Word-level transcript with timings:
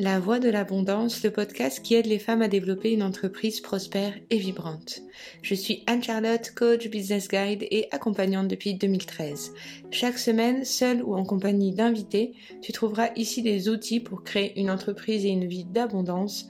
La 0.00 0.18
Voix 0.18 0.38
de 0.38 0.48
l'Abondance, 0.48 1.22
le 1.24 1.30
podcast 1.30 1.82
qui 1.82 1.94
aide 1.94 2.06
les 2.06 2.18
femmes 2.18 2.40
à 2.40 2.48
développer 2.48 2.90
une 2.90 3.02
entreprise 3.02 3.60
prospère 3.60 4.14
et 4.30 4.38
vibrante. 4.38 5.02
Je 5.42 5.54
suis 5.54 5.84
Anne-Charlotte, 5.86 6.52
coach, 6.56 6.88
business 6.88 7.28
guide 7.28 7.66
et 7.70 7.86
accompagnante 7.90 8.48
depuis 8.48 8.72
2013. 8.72 9.52
Chaque 9.90 10.16
semaine, 10.16 10.64
seule 10.64 11.02
ou 11.02 11.14
en 11.14 11.24
compagnie 11.24 11.74
d'invités, 11.74 12.32
tu 12.62 12.72
trouveras 12.72 13.10
ici 13.14 13.42
des 13.42 13.68
outils 13.68 14.00
pour 14.00 14.24
créer 14.24 14.58
une 14.58 14.70
entreprise 14.70 15.26
et 15.26 15.28
une 15.28 15.46
vie 15.46 15.66
d'abondance 15.66 16.48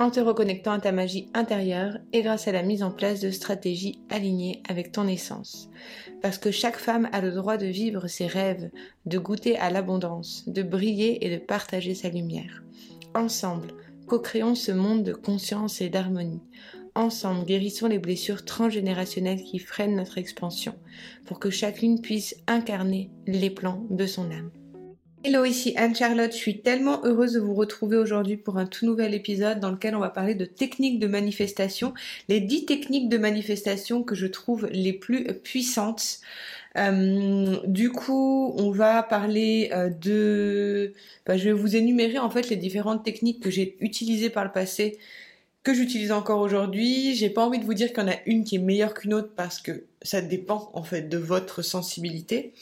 en 0.00 0.10
te 0.10 0.18
reconnectant 0.18 0.72
à 0.72 0.80
ta 0.80 0.92
magie 0.92 1.28
intérieure 1.34 1.98
et 2.14 2.22
grâce 2.22 2.48
à 2.48 2.52
la 2.52 2.62
mise 2.62 2.82
en 2.82 2.90
place 2.90 3.20
de 3.20 3.30
stratégies 3.30 4.00
alignées 4.08 4.62
avec 4.66 4.92
ton 4.92 5.06
essence. 5.06 5.68
Parce 6.22 6.38
que 6.38 6.50
chaque 6.50 6.78
femme 6.78 7.10
a 7.12 7.20
le 7.20 7.32
droit 7.32 7.58
de 7.58 7.66
vivre 7.66 8.08
ses 8.08 8.26
rêves, 8.26 8.70
de 9.04 9.18
goûter 9.18 9.58
à 9.58 9.68
l'abondance, 9.68 10.44
de 10.46 10.62
briller 10.62 11.26
et 11.26 11.30
de 11.30 11.36
partager 11.36 11.94
sa 11.94 12.08
lumière. 12.08 12.64
Ensemble, 13.14 13.74
co-créons 14.06 14.54
ce 14.54 14.72
monde 14.72 15.04
de 15.04 15.12
conscience 15.12 15.82
et 15.82 15.90
d'harmonie. 15.90 16.42
Ensemble, 16.94 17.44
guérissons 17.44 17.88
les 17.88 17.98
blessures 17.98 18.46
transgénérationnelles 18.46 19.42
qui 19.42 19.58
freinent 19.58 19.96
notre 19.96 20.16
expansion, 20.16 20.74
pour 21.26 21.38
que 21.38 21.50
chacune 21.50 22.00
puisse 22.00 22.36
incarner 22.46 23.10
les 23.26 23.50
plans 23.50 23.84
de 23.90 24.06
son 24.06 24.30
âme. 24.30 24.50
Hello, 25.22 25.44
ici 25.44 25.74
Anne-Charlotte. 25.76 26.32
Je 26.32 26.36
suis 26.38 26.62
tellement 26.62 27.04
heureuse 27.04 27.34
de 27.34 27.40
vous 27.40 27.52
retrouver 27.52 27.98
aujourd'hui 27.98 28.38
pour 28.38 28.56
un 28.56 28.64
tout 28.64 28.86
nouvel 28.86 29.12
épisode 29.12 29.60
dans 29.60 29.70
lequel 29.70 29.94
on 29.94 29.98
va 29.98 30.08
parler 30.08 30.34
de 30.34 30.46
techniques 30.46 30.98
de 30.98 31.06
manifestation, 31.06 31.92
les 32.28 32.40
10 32.40 32.64
techniques 32.64 33.10
de 33.10 33.18
manifestation 33.18 34.02
que 34.02 34.14
je 34.14 34.26
trouve 34.26 34.66
les 34.72 34.94
plus 34.94 35.24
puissantes. 35.44 36.20
Euh, 36.78 37.58
du 37.66 37.90
coup, 37.92 38.54
on 38.56 38.70
va 38.70 39.02
parler 39.02 39.68
euh, 39.74 39.90
de... 39.90 40.94
Bah, 41.26 41.36
je 41.36 41.44
vais 41.44 41.52
vous 41.52 41.76
énumérer 41.76 42.18
en 42.18 42.30
fait 42.30 42.48
les 42.48 42.56
différentes 42.56 43.04
techniques 43.04 43.40
que 43.42 43.50
j'ai 43.50 43.76
utilisées 43.80 44.30
par 44.30 44.44
le 44.44 44.52
passé 44.52 44.98
que 45.62 45.74
j'utilise 45.74 46.12
encore 46.12 46.40
aujourd'hui. 46.40 47.14
J'ai 47.14 47.28
pas 47.28 47.44
envie 47.44 47.58
de 47.58 47.64
vous 47.64 47.74
dire 47.74 47.88
qu'il 47.88 47.98
y 47.98 48.06
en 48.06 48.08
a 48.08 48.16
une 48.26 48.44
qui 48.44 48.56
est 48.56 48.60
meilleure 48.60 48.94
qu'une 48.94 49.12
autre 49.12 49.30
parce 49.36 49.60
que 49.60 49.84
ça 50.02 50.22
dépend 50.22 50.70
en 50.72 50.82
fait 50.82 51.08
de 51.08 51.18
votre 51.18 51.62
sensibilité. 51.62 52.54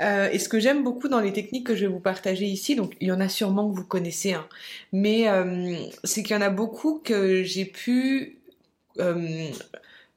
Euh, 0.00 0.28
et 0.30 0.38
ce 0.38 0.48
que 0.48 0.60
j'aime 0.60 0.82
beaucoup 0.82 1.08
dans 1.08 1.20
les 1.20 1.32
techniques 1.32 1.66
que 1.66 1.74
je 1.74 1.86
vais 1.86 1.92
vous 1.92 2.00
partager 2.00 2.44
ici, 2.44 2.76
donc 2.76 2.94
il 3.00 3.08
y 3.08 3.12
en 3.12 3.20
a 3.20 3.28
sûrement 3.28 3.70
que 3.70 3.74
vous 3.74 3.84
connaissez, 3.84 4.34
hein, 4.34 4.46
mais 4.92 5.28
euh, 5.28 5.76
c'est 6.04 6.22
qu'il 6.22 6.36
y 6.36 6.38
en 6.38 6.42
a 6.42 6.50
beaucoup 6.50 7.00
que 7.02 7.42
j'ai 7.42 7.64
pu 7.64 8.38
euh, 8.98 9.48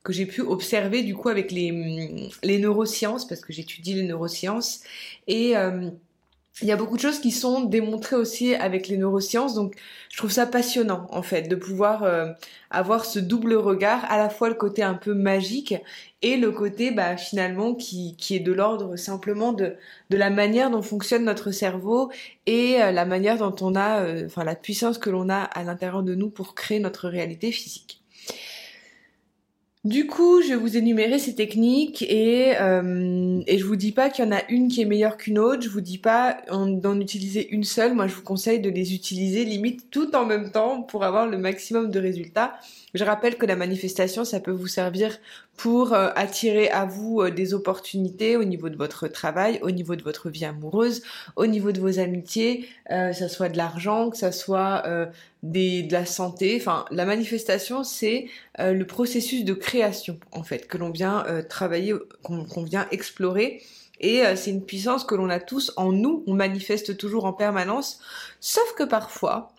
que 0.04 0.14
j'ai 0.14 0.26
pu 0.26 0.42
observer 0.42 1.04
du 1.04 1.16
coup 1.16 1.30
avec 1.30 1.52
les, 1.52 2.30
les 2.44 2.60
neurosciences 2.60 3.28
parce 3.28 3.42
que 3.42 3.52
j'étudie 3.54 3.94
les 3.94 4.04
neurosciences 4.04 4.82
et 5.28 5.54
il 6.62 6.68
y 6.68 6.72
a 6.72 6.76
beaucoup 6.76 6.96
de 6.96 7.02
choses 7.02 7.20
qui 7.20 7.32
sont 7.32 7.66
démontrées 7.66 8.16
aussi 8.16 8.56
avec 8.56 8.88
les 8.88 8.98
neurosciences, 8.98 9.54
donc 9.54 9.76
je 10.10 10.18
trouve 10.18 10.32
ça 10.32 10.48
passionnant 10.48 11.08
en 11.12 11.22
fait 11.22 11.44
de 11.44 11.56
pouvoir 11.56 12.04
euh, 12.04 12.32
avoir 12.72 13.06
ce 13.06 13.20
double 13.20 13.54
regard, 13.54 14.04
à 14.10 14.18
la 14.18 14.30
fois 14.30 14.50
le 14.50 14.56
côté 14.56 14.82
un 14.82 14.96
peu 14.96 15.14
magique 15.14 15.76
et 16.24 16.36
le 16.38 16.52
côté 16.52 16.92
bah, 16.92 17.16
finalement 17.16 17.76
qui, 17.76 18.16
qui 18.18 18.36
est 18.36 18.40
de 18.40 18.52
l'ordre 18.52 18.96
simplement 18.96 19.54
de, 19.54 19.76
de 20.10 20.18
la 20.18 20.32
manière 20.32 20.72
dont 20.72 20.82
fonctionne 20.82 21.26
notre 21.26 21.52
cerveau 21.52 22.12
et 22.48 22.82
euh, 22.82 22.92
la 22.92 23.06
manière 23.06 23.38
dont 23.38 23.56
on 23.62 23.76
a, 23.76 24.02
euh, 24.02 24.26
enfin 24.26 24.44
la 24.44 24.56
puissance 24.56 24.98
que 24.98 25.12
l'on 25.12 25.30
a 25.30 25.42
à 25.42 25.64
l'intérieur 25.64 26.02
de 26.02 26.16
nous 26.16 26.30
pour 26.32 26.56
créer 26.56 26.80
notre 26.80 27.08
réalité 27.08 27.52
physique. 27.52 27.97
Du 29.88 30.06
coup, 30.06 30.42
je 30.42 30.50
vais 30.50 30.56
vous 30.56 30.76
énumérer 30.76 31.18
ces 31.18 31.34
techniques 31.34 32.02
et, 32.02 32.60
euh, 32.60 33.40
et 33.48 33.58
je 33.58 33.64
vous 33.64 33.78
dis 33.78 33.94
pas 33.94 34.10
qu'il 34.10 34.26
y 34.26 34.28
en 34.28 34.34
a 34.34 34.42
une 34.50 34.68
qui 34.68 34.82
est 34.82 34.86
meilleure 34.86 35.16
qu'une 35.16 35.40
autre, 35.40 35.62
je 35.62 35.70
vous 35.70 35.80
dis 35.80 35.98
pas 35.98 36.40
d'en 36.50 37.00
utiliser 37.00 37.48
une 37.52 37.64
seule, 37.64 37.94
moi 37.94 38.06
je 38.08 38.14
vous 38.14 38.22
conseille 38.22 38.60
de 38.60 38.70
les 38.70 38.94
utiliser 38.94 39.46
limite 39.46 39.90
tout 39.90 40.14
en 40.14 40.26
même 40.26 40.52
temps 40.52 40.82
pour 40.82 41.06
avoir 41.06 41.26
le 41.26 41.38
maximum 41.38 41.90
de 41.90 42.02
résultats. 42.02 42.60
Je 42.96 43.04
rappelle 43.06 43.38
que 43.38 43.46
la 43.46 43.56
manifestation, 43.56 44.26
ça 44.26 44.42
peut 44.42 44.52
vous 44.52 44.68
servir 44.68 45.20
pour 45.56 45.94
euh, 45.94 46.10
attirer 46.16 46.70
à 46.70 46.86
vous 46.86 47.22
euh, 47.22 47.32
des 47.32 47.54
opportunités 47.54 48.38
au 48.38 48.44
niveau 48.44 48.70
de 48.70 48.76
votre 48.76 49.08
travail, 49.08 49.60
au 49.62 49.72
niveau 49.72 49.96
de 49.96 50.04
votre 50.04 50.30
vie 50.30 50.46
amoureuse, 50.46 51.02
au 51.36 51.48
niveau 51.48 51.72
de 51.72 51.80
vos 51.80 52.00
amitiés, 52.00 52.68
euh, 52.92 53.10
que 53.12 53.16
ça 53.16 53.30
soit 53.30 53.50
de 53.50 53.58
l'argent, 53.58 54.10
que 54.10 54.18
ça 54.18 54.32
soit 54.32 54.84
de 55.44 55.92
la 55.92 56.06
santé. 56.06 56.58
Enfin, 56.60 56.86
la 56.92 57.06
manifestation, 57.06 57.84
c'est 57.84 58.28
le 58.58 58.84
processus 58.84 59.46
de 59.46 59.54
création, 59.54 60.20
en 60.32 60.44
fait, 60.44 60.68
que 60.68 60.78
l'on 60.78 60.90
vient 60.90 61.26
travailler, 61.50 61.94
qu'on 62.24 62.64
vient 62.64 62.88
explorer. 62.92 63.62
Et 64.00 64.24
c'est 64.36 64.52
une 64.52 64.66
puissance 64.66 65.04
que 65.04 65.16
l'on 65.16 65.30
a 65.30 65.40
tous 65.40 65.74
en 65.76 65.92
nous, 65.92 66.24
on 66.28 66.34
manifeste 66.34 66.98
toujours 66.98 67.26
en 67.26 67.34
permanence, 67.34 68.00
sauf 68.40 68.74
que 68.76 68.84
parfois, 68.84 69.54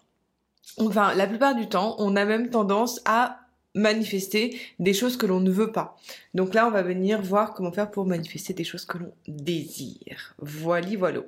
enfin 0.78 1.14
la 1.14 1.26
plupart 1.26 1.54
du 1.54 1.68
temps, 1.68 1.96
on 1.98 2.14
a 2.16 2.24
même 2.24 2.50
tendance 2.50 3.00
à 3.04 3.40
manifester 3.74 4.58
des 4.78 4.94
choses 4.94 5.16
que 5.16 5.26
l'on 5.26 5.40
ne 5.40 5.50
veut 5.50 5.72
pas. 5.72 5.96
Donc 6.34 6.54
là, 6.54 6.66
on 6.66 6.70
va 6.70 6.82
venir 6.82 7.22
voir 7.22 7.54
comment 7.54 7.72
faire 7.72 7.90
pour 7.90 8.06
manifester 8.06 8.52
des 8.52 8.64
choses 8.64 8.84
que 8.84 8.98
l'on 8.98 9.12
désire. 9.26 10.34
Voilà, 10.38 10.88
voilà. 10.98 11.20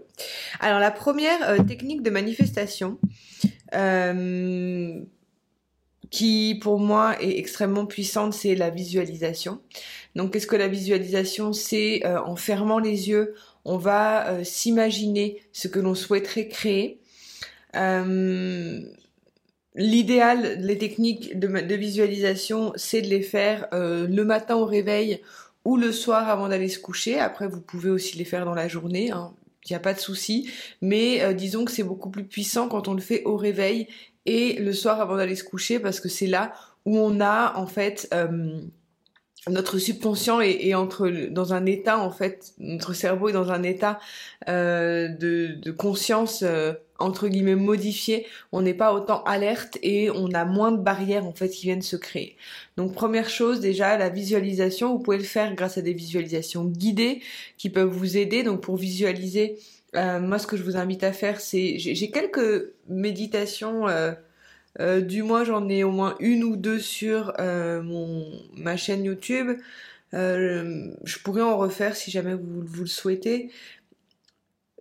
Alors 0.60 0.80
la 0.80 0.90
première 0.90 1.48
euh, 1.48 1.62
technique 1.62 2.02
de 2.02 2.10
manifestation, 2.10 2.98
euh, 3.74 5.00
qui 6.10 6.58
pour 6.60 6.78
moi 6.78 7.20
est 7.22 7.38
extrêmement 7.38 7.86
puissante, 7.86 8.34
c'est 8.34 8.54
la 8.54 8.70
visualisation. 8.70 9.60
Donc 10.16 10.32
qu'est-ce 10.32 10.46
que 10.46 10.56
la 10.56 10.68
visualisation? 10.68 11.52
C'est 11.52 12.04
euh, 12.04 12.20
en 12.22 12.36
fermant 12.36 12.78
les 12.78 13.08
yeux, 13.08 13.34
on 13.64 13.76
va 13.76 14.42
s'imaginer 14.44 15.42
ce 15.52 15.68
que 15.68 15.78
l'on 15.78 15.94
souhaiterait 15.94 16.48
créer. 16.48 17.00
L'idéal, 19.76 20.58
les 20.60 20.78
techniques 20.78 21.38
de, 21.38 21.74
visualisation, 21.74 22.72
c'est 22.74 23.02
de 23.02 23.06
les 23.06 23.22
faire 23.22 23.68
euh, 23.72 24.08
le 24.08 24.24
matin 24.24 24.56
au 24.56 24.64
réveil 24.64 25.22
ou 25.64 25.76
le 25.76 25.92
soir 25.92 26.28
avant 26.28 26.48
d'aller 26.48 26.68
se 26.68 26.80
coucher. 26.80 27.20
Après, 27.20 27.46
vous 27.46 27.60
pouvez 27.60 27.90
aussi 27.90 28.18
les 28.18 28.24
faire 28.24 28.44
dans 28.44 28.54
la 28.54 28.66
journée, 28.66 29.12
hein. 29.12 29.32
Il 29.64 29.72
n'y 29.72 29.76
a 29.76 29.80
pas 29.80 29.94
de 29.94 30.00
souci. 30.00 30.50
Mais 30.80 31.22
euh, 31.22 31.32
disons 31.32 31.64
que 31.64 31.72
c'est 31.72 31.82
beaucoup 31.82 32.10
plus 32.10 32.24
puissant 32.24 32.68
quand 32.68 32.88
on 32.88 32.94
le 32.94 33.00
fait 33.00 33.22
au 33.24 33.36
réveil 33.36 33.88
et 34.26 34.54
le 34.54 34.72
soir 34.72 35.00
avant 35.00 35.16
d'aller 35.16 35.36
se 35.36 35.44
coucher 35.44 35.78
parce 35.78 36.00
que 36.00 36.08
c'est 36.08 36.26
là 36.26 36.52
où 36.84 36.98
on 36.98 37.20
a 37.20 37.56
en 37.56 37.66
fait 37.66 38.08
euh, 38.14 38.60
notre 39.48 39.78
subconscient 39.78 40.40
est, 40.40 40.74
entre 40.74 41.08
dans 41.30 41.54
un 41.54 41.66
état 41.66 41.98
en 41.98 42.10
fait, 42.10 42.52
notre 42.58 42.92
cerveau 42.92 43.30
est 43.30 43.32
dans 43.32 43.50
un 43.50 43.62
état 43.62 43.98
de, 44.46 45.54
de, 45.54 45.70
conscience 45.70 46.44
entre 47.00 47.28
guillemets 47.28 47.56
modifié, 47.56 48.26
on 48.52 48.62
n'est 48.62 48.74
pas 48.74 48.92
autant 48.92 49.22
alerte 49.24 49.78
et 49.82 50.10
on 50.10 50.32
a 50.32 50.44
moins 50.44 50.72
de 50.72 50.80
barrières 50.80 51.26
en 51.26 51.32
fait 51.32 51.48
qui 51.48 51.66
viennent 51.66 51.82
se 51.82 51.96
créer. 51.96 52.36
Donc 52.76 52.94
première 52.94 53.28
chose 53.28 53.60
déjà 53.60 53.96
la 53.96 54.08
visualisation, 54.08 54.92
vous 54.92 55.00
pouvez 55.00 55.18
le 55.18 55.24
faire 55.24 55.54
grâce 55.54 55.78
à 55.78 55.82
des 55.82 55.94
visualisations 55.94 56.64
guidées 56.64 57.20
qui 57.58 57.70
peuvent 57.70 57.88
vous 57.88 58.16
aider. 58.16 58.42
Donc 58.42 58.60
pour 58.60 58.76
visualiser, 58.76 59.58
euh, 59.96 60.20
moi 60.20 60.38
ce 60.38 60.46
que 60.46 60.56
je 60.56 60.62
vous 60.62 60.76
invite 60.76 61.02
à 61.02 61.12
faire 61.12 61.40
c'est 61.40 61.78
j'ai 61.78 62.10
quelques 62.12 62.70
méditations 62.88 63.88
euh, 63.88 64.12
euh, 64.78 65.00
du 65.00 65.24
moins 65.24 65.42
j'en 65.42 65.68
ai 65.68 65.82
au 65.82 65.90
moins 65.90 66.14
une 66.20 66.44
ou 66.44 66.56
deux 66.56 66.78
sur 66.78 67.32
ma 68.56 68.76
chaîne 68.76 69.04
YouTube. 69.04 69.58
je 70.12 71.18
pourrais 71.24 71.42
en 71.42 71.56
refaire 71.56 71.96
si 71.96 72.10
jamais 72.10 72.34
vous 72.34 72.82
le 72.82 72.86
souhaitez 72.86 73.50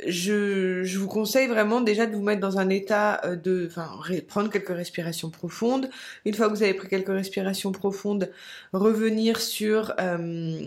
je, 0.07 0.97
vous 0.97 1.07
conseille 1.07 1.47
vraiment 1.47 1.81
déjà 1.81 2.05
de 2.05 2.15
vous 2.15 2.21
mettre 2.23 2.39
dans 2.39 2.57
un 2.57 2.69
état 2.69 3.19
euh, 3.25 3.35
de, 3.35 3.67
enfin, 3.67 3.89
prendre 4.27 4.49
quelques 4.49 4.69
respirations 4.69 5.29
profondes. 5.29 5.89
Une 6.25 6.33
fois 6.33 6.47
que 6.47 6.53
vous 6.53 6.63
avez 6.63 6.73
pris 6.73 6.87
quelques 6.87 7.09
respirations 7.09 7.71
profondes, 7.71 8.31
revenir 8.71 9.41
sur 9.41 9.93
euh, 9.99 10.61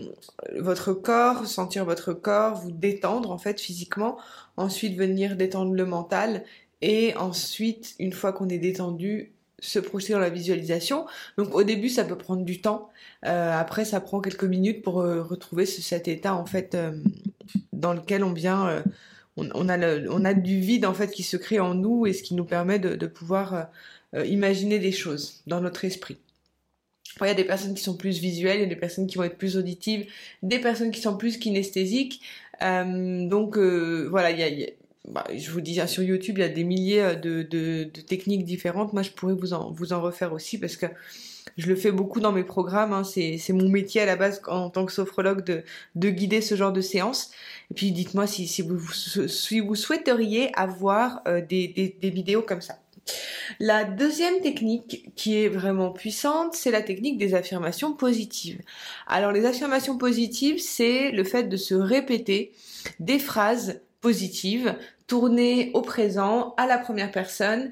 votre 0.59 0.93
corps, 0.93 1.47
sentir 1.47 1.85
votre 1.85 2.13
corps, 2.13 2.55
vous 2.55 2.71
détendre 2.71 3.31
en 3.31 3.37
fait 3.37 3.59
physiquement. 3.59 4.17
Ensuite 4.55 4.95
venir 4.97 5.35
détendre 5.35 5.73
le 5.73 5.85
mental 5.85 6.43
et 6.81 7.15
ensuite, 7.15 7.95
une 7.97 8.13
fois 8.13 8.33
qu'on 8.33 8.49
est 8.49 8.59
détendu, 8.59 9.31
se 9.59 9.79
projeter 9.79 10.13
dans 10.13 10.19
la 10.19 10.29
visualisation. 10.29 11.05
Donc 11.37 11.55
au 11.55 11.63
début, 11.63 11.89
ça 11.89 12.03
peut 12.03 12.17
prendre 12.17 12.43
du 12.43 12.61
temps. 12.61 12.89
Euh, 13.25 13.57
après, 13.57 13.85
ça 13.85 14.01
prend 14.01 14.19
quelques 14.19 14.43
minutes 14.43 14.83
pour 14.83 14.95
retrouver 14.95 15.65
ce, 15.65 15.81
cet 15.81 16.09
état 16.09 16.35
en 16.35 16.45
fait 16.45 16.77
dans 17.71 17.93
lequel 17.93 18.23
on 18.25 18.33
vient 18.33 18.83
on, 19.37 19.69
a 19.69 19.99
on 20.09 20.25
a 20.25 20.33
du 20.33 20.59
vide 20.59 20.85
en 20.85 20.93
fait 20.93 21.11
qui 21.11 21.23
se 21.23 21.37
crée 21.37 21.59
en 21.59 21.73
nous 21.73 22.05
et 22.05 22.13
ce 22.13 22.23
qui 22.23 22.35
nous 22.35 22.45
permet 22.45 22.79
de, 22.79 23.07
pouvoir 23.07 23.53
euh, 23.53 23.63
euh, 24.15 24.25
imaginer 24.25 24.79
des 24.79 24.91
choses 24.91 25.41
dans 25.47 25.61
notre 25.61 25.85
esprit. 25.85 26.17
il 27.21 27.27
y 27.27 27.29
a 27.29 27.33
des 27.33 27.43
personnes 27.43 27.73
qui 27.73 27.83
sont 27.83 27.97
plus 27.97 28.19
visuelles, 28.19 28.57
il 28.57 28.63
y 28.63 28.65
a 28.65 28.69
des 28.69 28.75
personnes 28.75 29.07
qui 29.07 29.17
vont 29.17 29.23
être 29.23 29.37
plus 29.37 29.57
auditives, 29.57 30.05
des 30.43 30.59
personnes 30.59 30.91
qui 30.91 31.01
sont 31.01 31.17
plus 31.17 31.37
kinesthésiques. 31.37 32.21
Euh, 32.61 33.27
donc 33.27 33.57
voilà, 33.57 34.31
il 34.31 34.39
y 34.39 34.65
a, 34.65 34.67
bah, 35.07 35.25
je 35.35 35.51
vous 35.51 35.61
dis, 35.61 35.79
hein, 35.81 35.87
sur 35.87 36.03
YouTube, 36.03 36.37
il 36.37 36.41
y 36.41 36.45
a 36.45 36.49
des 36.49 36.63
milliers 36.63 37.15
de, 37.15 37.43
de, 37.43 37.89
de, 37.93 38.01
techniques 38.01 38.45
différentes. 38.45 38.93
Moi, 38.93 39.01
je 39.01 39.11
pourrais 39.11 39.33
vous 39.33 39.53
en, 39.53 39.71
vous 39.71 39.91
en 39.91 40.01
refaire 40.01 40.31
aussi 40.33 40.57
parce 40.57 40.77
que 40.77 40.85
je 41.57 41.67
le 41.67 41.75
fais 41.75 41.91
beaucoup 41.91 42.19
dans 42.19 42.31
mes 42.31 42.43
programmes. 42.43 42.93
Hein. 42.93 43.03
C'est, 43.03 43.41
mon 43.49 43.69
métier 43.69 44.01
à 44.01 44.05
la 44.05 44.15
base 44.15 44.41
en 44.47 44.69
tant 44.69 44.85
que 44.85 44.91
sophrologue 44.91 45.43
de, 45.43 45.63
de 45.95 46.09
guider 46.09 46.41
ce 46.41 46.55
genre 46.55 46.71
de 46.71 46.81
séance. 46.81 47.31
Et 47.71 47.73
puis 47.73 47.91
dites-moi 47.91 48.27
si, 48.27 48.47
si, 48.47 48.61
vous, 48.61 48.79
si 48.91 49.59
vous 49.59 49.75
souhaiteriez 49.75 50.51
avoir 50.55 51.21
euh, 51.27 51.41
des, 51.41 51.67
des, 51.67 51.95
des, 51.99 52.09
vidéos 52.09 52.41
comme 52.41 52.61
ça. 52.61 52.79
La 53.59 53.83
deuxième 53.83 54.39
technique 54.39 55.11
qui 55.15 55.37
est 55.37 55.49
vraiment 55.49 55.91
puissante, 55.91 56.53
c'est 56.53 56.71
la 56.71 56.81
technique 56.81 57.17
des 57.17 57.35
affirmations 57.35 57.93
positives. 57.93 58.61
Alors 59.07 59.33
les 59.33 59.45
affirmations 59.45 59.97
positives, 59.97 60.61
c'est 60.61 61.11
le 61.11 61.25
fait 61.25 61.43
de 61.43 61.57
se 61.57 61.75
répéter 61.75 62.53
des 63.01 63.19
phrases 63.19 63.81
positives 64.03 64.75
tournées 65.07 65.71
au 65.73 65.81
présent, 65.81 66.53
à 66.57 66.67
la 66.67 66.77
première 66.77 67.11
personne, 67.11 67.71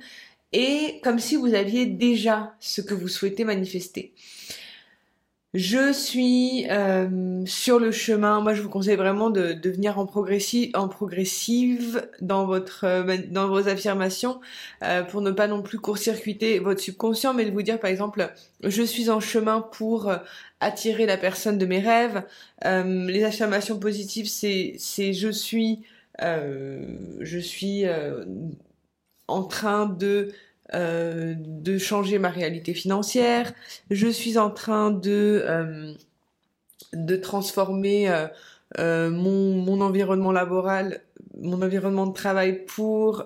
et 0.54 1.00
comme 1.04 1.20
si 1.20 1.36
vous 1.36 1.54
aviez 1.54 1.86
déjà 1.86 2.56
ce 2.60 2.82
que 2.82 2.94
vous 2.94 3.10
souhaitez 3.10 3.44
manifester. 3.44 4.14
Je 5.54 5.92
suis 5.92 6.66
euh, 6.70 7.46
sur 7.46 7.78
le 7.78 7.92
chemin. 7.92 8.40
Moi, 8.40 8.54
je 8.54 8.62
vous 8.62 8.70
conseille 8.70 8.96
vraiment 8.96 9.30
de, 9.30 9.52
de 9.52 9.70
venir 9.70 10.00
en, 10.00 10.06
progressive, 10.06 10.72
en 10.76 10.88
progressive 10.88 12.08
dans 12.22 12.46
votre 12.46 12.86
euh, 12.86 13.18
dans 13.30 13.50
vos 13.50 13.68
affirmations 13.68 14.40
euh, 14.82 15.04
pour 15.04 15.20
ne 15.20 15.32
pas 15.32 15.48
non 15.48 15.62
plus 15.62 15.78
court-circuiter 15.78 16.60
votre 16.60 16.80
subconscient, 16.80 17.34
mais 17.34 17.44
de 17.44 17.52
vous 17.52 17.64
dire 17.64 17.82
par 17.82 17.90
exemple, 17.90 18.32
je 18.64 18.82
suis 18.82 19.10
en 19.10 19.20
chemin 19.20 19.60
pour 19.60 20.10
attirer 20.62 21.06
la 21.06 21.18
personne 21.18 21.58
de 21.58 21.66
mes 21.66 21.80
rêves. 21.80 22.24
les 22.64 23.24
affirmations 23.26 23.78
positives, 23.78 24.30
c'est 24.30 24.76
c'est 24.78 25.12
je 25.12 25.30
suis 25.30 25.82
je 26.20 27.40
suis 27.40 27.86
en 29.28 29.44
train 29.44 29.86
de 29.86 30.32
euh, 30.74 31.34
de 31.38 31.78
changer 31.78 32.18
ma 32.18 32.30
réalité 32.30 32.74
financière, 32.74 33.52
je 33.90 34.08
suis 34.08 34.38
en 34.38 34.50
train 34.50 34.90
de, 34.90 35.44
euh, 35.46 35.94
de 36.94 37.18
transformer 37.18 38.10
euh, 38.80 39.10
mon, 39.10 39.54
mon, 39.56 39.82
environnement 39.82 40.32
laboral, 40.32 41.02
mon 41.38 41.62
environnement 41.62 42.08
de 42.08 42.14
travail 42.14 42.64
pour, 42.66 43.26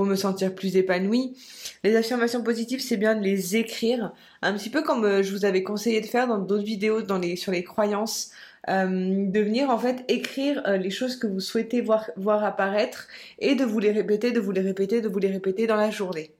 pour 0.00 0.06
me 0.06 0.16
sentir 0.16 0.54
plus 0.54 0.78
épanouie. 0.78 1.36
Les 1.84 1.94
affirmations 1.94 2.42
positives, 2.42 2.80
c'est 2.80 2.96
bien 2.96 3.14
de 3.14 3.22
les 3.22 3.56
écrire, 3.56 4.14
un 4.40 4.54
petit 4.54 4.70
peu 4.70 4.80
comme 4.80 5.20
je 5.20 5.30
vous 5.30 5.44
avais 5.44 5.62
conseillé 5.62 6.00
de 6.00 6.06
faire 6.06 6.26
dans 6.26 6.38
d'autres 6.38 6.64
vidéos 6.64 7.02
dans 7.02 7.18
les, 7.18 7.36
sur 7.36 7.52
les 7.52 7.62
croyances. 7.62 8.30
de 8.66 9.40
venir 9.40 9.68
en 9.68 9.76
fait 9.76 10.02
écrire 10.08 10.62
les 10.78 10.88
choses 10.88 11.16
que 11.16 11.26
vous 11.26 11.40
souhaitez 11.40 11.82
voir, 11.82 12.10
voir 12.16 12.42
apparaître 12.44 13.08
et 13.40 13.54
de 13.54 13.66
vous 13.66 13.78
les 13.78 13.92
répéter, 13.92 14.32
de 14.32 14.40
vous 14.40 14.52
les 14.52 14.62
répéter, 14.62 15.02
de 15.02 15.08
vous 15.10 15.18
les 15.18 15.30
répéter 15.30 15.66
dans 15.66 15.76
la 15.76 15.90
journée. 15.90 16.30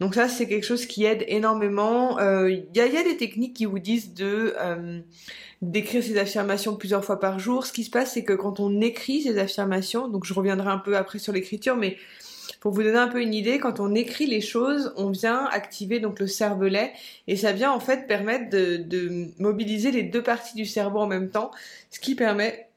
Donc 0.00 0.14
ça, 0.14 0.28
c'est 0.28 0.48
quelque 0.48 0.64
chose 0.64 0.86
qui 0.86 1.04
aide 1.04 1.22
énormément. 1.28 2.18
Il 2.18 2.24
euh, 2.24 2.62
y, 2.74 2.80
a, 2.80 3.04
des 3.04 3.18
techniques 3.18 3.54
qui 3.56 3.66
vous 3.66 3.78
disent 3.78 4.14
de 4.14 4.54
euh, 4.58 5.00
d'écrire 5.60 6.02
ces 6.02 6.16
affirmations 6.16 6.76
plusieurs 6.76 7.04
fois 7.04 7.20
par 7.20 7.38
jour. 7.38 7.66
Ce 7.66 7.74
qui 7.74 7.84
se 7.84 7.90
passe, 7.90 8.14
c'est 8.14 8.24
que 8.24 8.32
quand 8.32 8.58
on 8.58 8.80
écrit 8.80 9.20
ces 9.20 9.36
affirmations, 9.36 10.08
donc 10.08 10.24
je 10.24 10.32
reviendrai 10.32 10.70
un 10.70 10.78
peu 10.78 10.96
après 10.96 11.18
sur 11.18 11.34
l'écriture, 11.34 11.76
mais 11.76 11.98
pour 12.58 12.72
vous 12.72 12.82
donner 12.82 12.98
un 12.98 13.08
peu 13.08 13.22
une 13.22 13.34
idée, 13.34 13.58
quand 13.58 13.80
on 13.80 13.94
écrit 13.94 14.26
les 14.26 14.40
choses, 14.40 14.92
on 14.96 15.10
vient 15.10 15.46
activer 15.46 16.00
donc 16.00 16.18
le 16.18 16.26
cervelet 16.26 16.92
et 17.26 17.36
ça 17.36 17.52
vient 17.52 17.72
en 17.72 17.80
fait 17.80 18.06
permettre 18.06 18.50
de, 18.50 19.28
mobiliser 19.38 19.90
les 19.90 20.02
deux 20.02 20.22
parties 20.22 20.56
du 20.56 20.66
cerveau 20.66 20.98
en 20.98 21.06
même 21.06 21.30
temps, 21.30 21.50
ce 21.90 22.00
qui 22.00 22.14
permet 22.14 22.68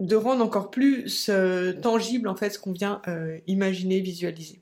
de 0.00 0.16
rendre 0.16 0.44
encore 0.44 0.70
plus 0.70 1.28
euh, 1.28 1.72
tangible 1.74 2.28
en 2.28 2.34
fait 2.34 2.50
ce 2.50 2.58
qu'on 2.58 2.72
vient 2.72 3.00
euh, 3.08 3.38
imaginer, 3.46 4.00
visualiser. 4.00 4.60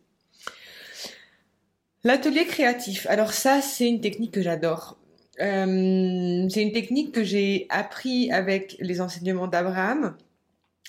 L'atelier 2.02 2.46
créatif. 2.46 3.06
Alors 3.08 3.32
ça, 3.32 3.60
c'est 3.60 3.86
une 3.86 4.00
technique 4.00 4.32
que 4.32 4.42
j'adore. 4.42 4.96
Euh, 5.40 6.46
c'est 6.50 6.62
une 6.62 6.72
technique 6.72 7.12
que 7.12 7.24
j'ai 7.24 7.66
appris 7.70 8.30
avec 8.30 8.76
les 8.80 9.00
enseignements 9.00 9.48
d'Abraham, 9.48 10.16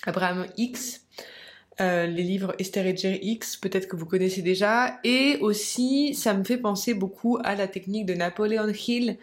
Abraham 0.04 0.46
X, 0.56 1.01
euh, 1.82 2.06
les 2.06 2.22
livres 2.22 2.54
Esther 2.58 2.86
et 2.86 2.96
Jerry 2.96 3.18
X, 3.20 3.56
peut-être 3.56 3.88
que 3.88 3.96
vous 3.96 4.06
connaissez 4.06 4.40
déjà, 4.40 5.00
et 5.04 5.36
aussi 5.40 6.14
ça 6.14 6.32
me 6.32 6.44
fait 6.44 6.56
penser 6.56 6.94
beaucoup 6.94 7.38
à 7.44 7.54
la 7.54 7.66
technique 7.66 8.06
de 8.06 8.14
Napoleon 8.14 8.68
Hill, 8.68 9.18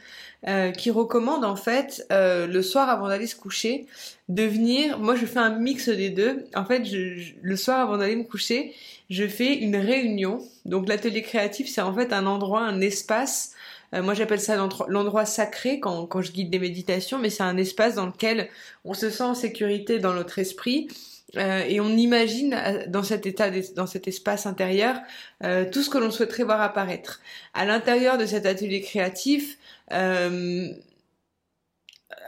euh, 0.47 0.71
qui 0.71 0.91
recommande 0.91 1.43
en 1.43 1.55
fait 1.55 2.05
le 2.11 2.61
soir 2.61 2.89
avant 2.89 3.07
d'aller 3.07 3.27
se 3.27 3.35
coucher 3.35 3.87
de 4.29 4.43
venir. 4.43 4.99
Moi, 4.99 5.15
je 5.15 5.25
fais 5.25 5.39
un 5.39 5.57
mix 5.57 5.89
des 5.89 6.09
deux. 6.09 6.45
En 6.55 6.63
fait, 6.63 6.85
je, 6.85 7.33
le 7.41 7.55
soir 7.55 7.79
avant 7.79 7.97
d'aller 7.97 8.15
me 8.15 8.23
coucher, 8.23 8.73
je 9.09 9.27
fais 9.27 9.55
une 9.55 9.75
réunion. 9.75 10.39
Donc 10.65 10.87
l'atelier 10.87 11.23
créatif, 11.23 11.67
c'est 11.67 11.81
en 11.81 11.93
fait 11.93 12.13
un 12.13 12.25
endroit, 12.27 12.61
un 12.61 12.79
espace. 12.79 13.53
Euh, 13.93 14.03
moi, 14.03 14.13
j'appelle 14.13 14.39
ça 14.39 14.55
l'endroit 14.55 15.25
sacré 15.25 15.79
quand, 15.79 16.05
quand 16.05 16.21
je 16.21 16.31
guide 16.31 16.51
des 16.51 16.59
méditations, 16.59 17.17
mais 17.17 17.31
c'est 17.31 17.43
un 17.43 17.57
espace 17.57 17.95
dans 17.95 18.05
lequel 18.05 18.49
on 18.85 18.93
se 18.93 19.09
sent 19.09 19.23
en 19.23 19.35
sécurité 19.35 19.99
dans 19.99 20.13
notre 20.13 20.37
esprit. 20.39 20.87
Euh, 21.37 21.63
et 21.67 21.79
on 21.79 21.89
imagine 21.89 22.53
euh, 22.53 22.85
dans 22.87 23.03
cet 23.03 23.25
état, 23.25 23.49
dans 23.75 23.87
cet 23.87 24.07
espace 24.07 24.45
intérieur, 24.45 24.99
euh, 25.43 25.65
tout 25.69 25.83
ce 25.83 25.89
que 25.89 25.97
l'on 25.97 26.11
souhaiterait 26.11 26.43
voir 26.43 26.61
apparaître. 26.61 27.21
À 27.53 27.65
l'intérieur 27.65 28.17
de 28.17 28.25
cet 28.25 28.45
atelier 28.45 28.81
créatif, 28.81 29.57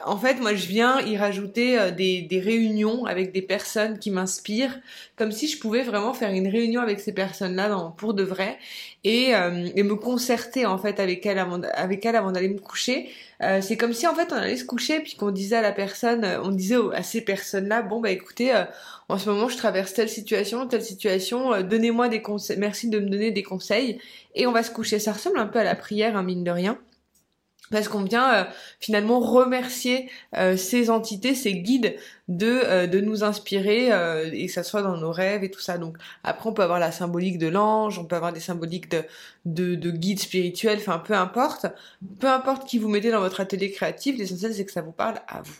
en 0.05 0.17
fait, 0.17 0.35
moi, 0.35 0.53
je 0.55 0.67
viens 0.67 0.99
y 1.01 1.17
rajouter 1.17 1.79
euh, 1.79 1.91
des, 1.91 2.21
des, 2.21 2.39
réunions 2.39 3.05
avec 3.05 3.31
des 3.31 3.41
personnes 3.41 3.99
qui 3.99 4.11
m'inspirent, 4.11 4.79
comme 5.15 5.31
si 5.31 5.47
je 5.47 5.59
pouvais 5.59 5.83
vraiment 5.83 6.13
faire 6.13 6.31
une 6.31 6.47
réunion 6.47 6.81
avec 6.81 6.99
ces 6.99 7.13
personnes-là 7.13 7.93
pour 7.97 8.13
de 8.13 8.23
vrai 8.23 8.57
et, 9.03 9.35
euh, 9.35 9.69
et, 9.75 9.83
me 9.83 9.95
concerter 9.95 10.65
en 10.65 10.77
fait 10.77 10.99
avec 10.99 11.25
elles 11.25 11.39
avant, 11.39 11.61
avec 11.73 12.05
elles 12.05 12.15
avant 12.15 12.31
d'aller 12.31 12.49
me 12.49 12.59
coucher. 12.59 13.09
Euh, 13.41 13.61
c'est 13.61 13.77
comme 13.77 13.93
si 13.93 14.05
en 14.07 14.13
fait 14.13 14.31
on 14.31 14.35
allait 14.35 14.57
se 14.57 14.65
coucher 14.65 14.99
puis 14.99 15.15
qu'on 15.15 15.31
disait 15.31 15.57
à 15.57 15.61
la 15.61 15.71
personne, 15.71 16.25
on 16.43 16.49
disait 16.49 16.77
à 16.93 17.01
ces 17.01 17.21
personnes-là, 17.21 17.81
bon 17.81 17.99
bah 17.99 18.11
écoutez, 18.11 18.53
en 19.09 19.17
ce 19.17 19.29
moment 19.29 19.49
je 19.49 19.57
traverse 19.57 19.93
telle 19.93 20.09
situation, 20.09 20.67
telle 20.67 20.83
situation, 20.83 21.61
donnez-moi 21.61 22.07
des 22.07 22.21
conseils, 22.21 22.57
merci 22.59 22.89
de 22.89 22.99
me 22.99 23.09
donner 23.09 23.31
des 23.31 23.43
conseils 23.43 23.99
et 24.35 24.45
on 24.45 24.51
va 24.51 24.61
se 24.61 24.71
coucher. 24.71 24.99
Ça 24.99 25.13
ressemble 25.13 25.39
un 25.39 25.47
peu 25.47 25.59
à 25.59 25.63
la 25.63 25.75
prière, 25.75 26.15
hein, 26.15 26.23
mine 26.23 26.43
de 26.43 26.51
rien 26.51 26.77
parce 27.71 27.87
qu'on 27.87 28.03
vient 28.03 28.33
euh, 28.33 28.43
finalement 28.79 29.19
remercier 29.19 30.09
euh, 30.37 30.57
ces 30.57 30.89
entités, 30.89 31.33
ces 31.33 31.53
guides 31.53 31.95
de, 32.27 32.61
euh, 32.65 32.87
de 32.87 32.99
nous 32.99 33.23
inspirer 33.23 33.87
et 34.33 34.45
que 34.45 34.51
ça 34.51 34.63
soit 34.63 34.81
dans 34.81 34.97
nos 34.97 35.11
rêves 35.11 35.43
et 35.43 35.49
tout 35.49 35.59
ça. 35.59 35.77
Donc 35.77 35.97
après 36.23 36.49
on 36.49 36.53
peut 36.53 36.63
avoir 36.63 36.79
la 36.79 36.91
symbolique 36.91 37.37
de 37.37 37.47
l'ange, 37.47 37.97
on 37.97 38.05
peut 38.05 38.15
avoir 38.15 38.33
des 38.33 38.39
symboliques 38.39 38.89
de, 38.91 39.03
de, 39.45 39.75
de 39.75 39.91
guides 39.91 40.19
spirituels, 40.19 40.77
enfin 40.79 40.99
peu 40.99 41.13
importe. 41.13 41.65
Peu 42.19 42.27
importe 42.27 42.67
qui 42.67 42.77
vous 42.77 42.89
mettez 42.89 43.11
dans 43.11 43.21
votre 43.21 43.39
atelier 43.39 43.71
créatif, 43.71 44.17
l'essentiel 44.17 44.53
c'est 44.53 44.65
que 44.65 44.71
ça 44.71 44.81
vous 44.81 44.91
parle 44.91 45.21
à 45.27 45.41
vous. 45.41 45.55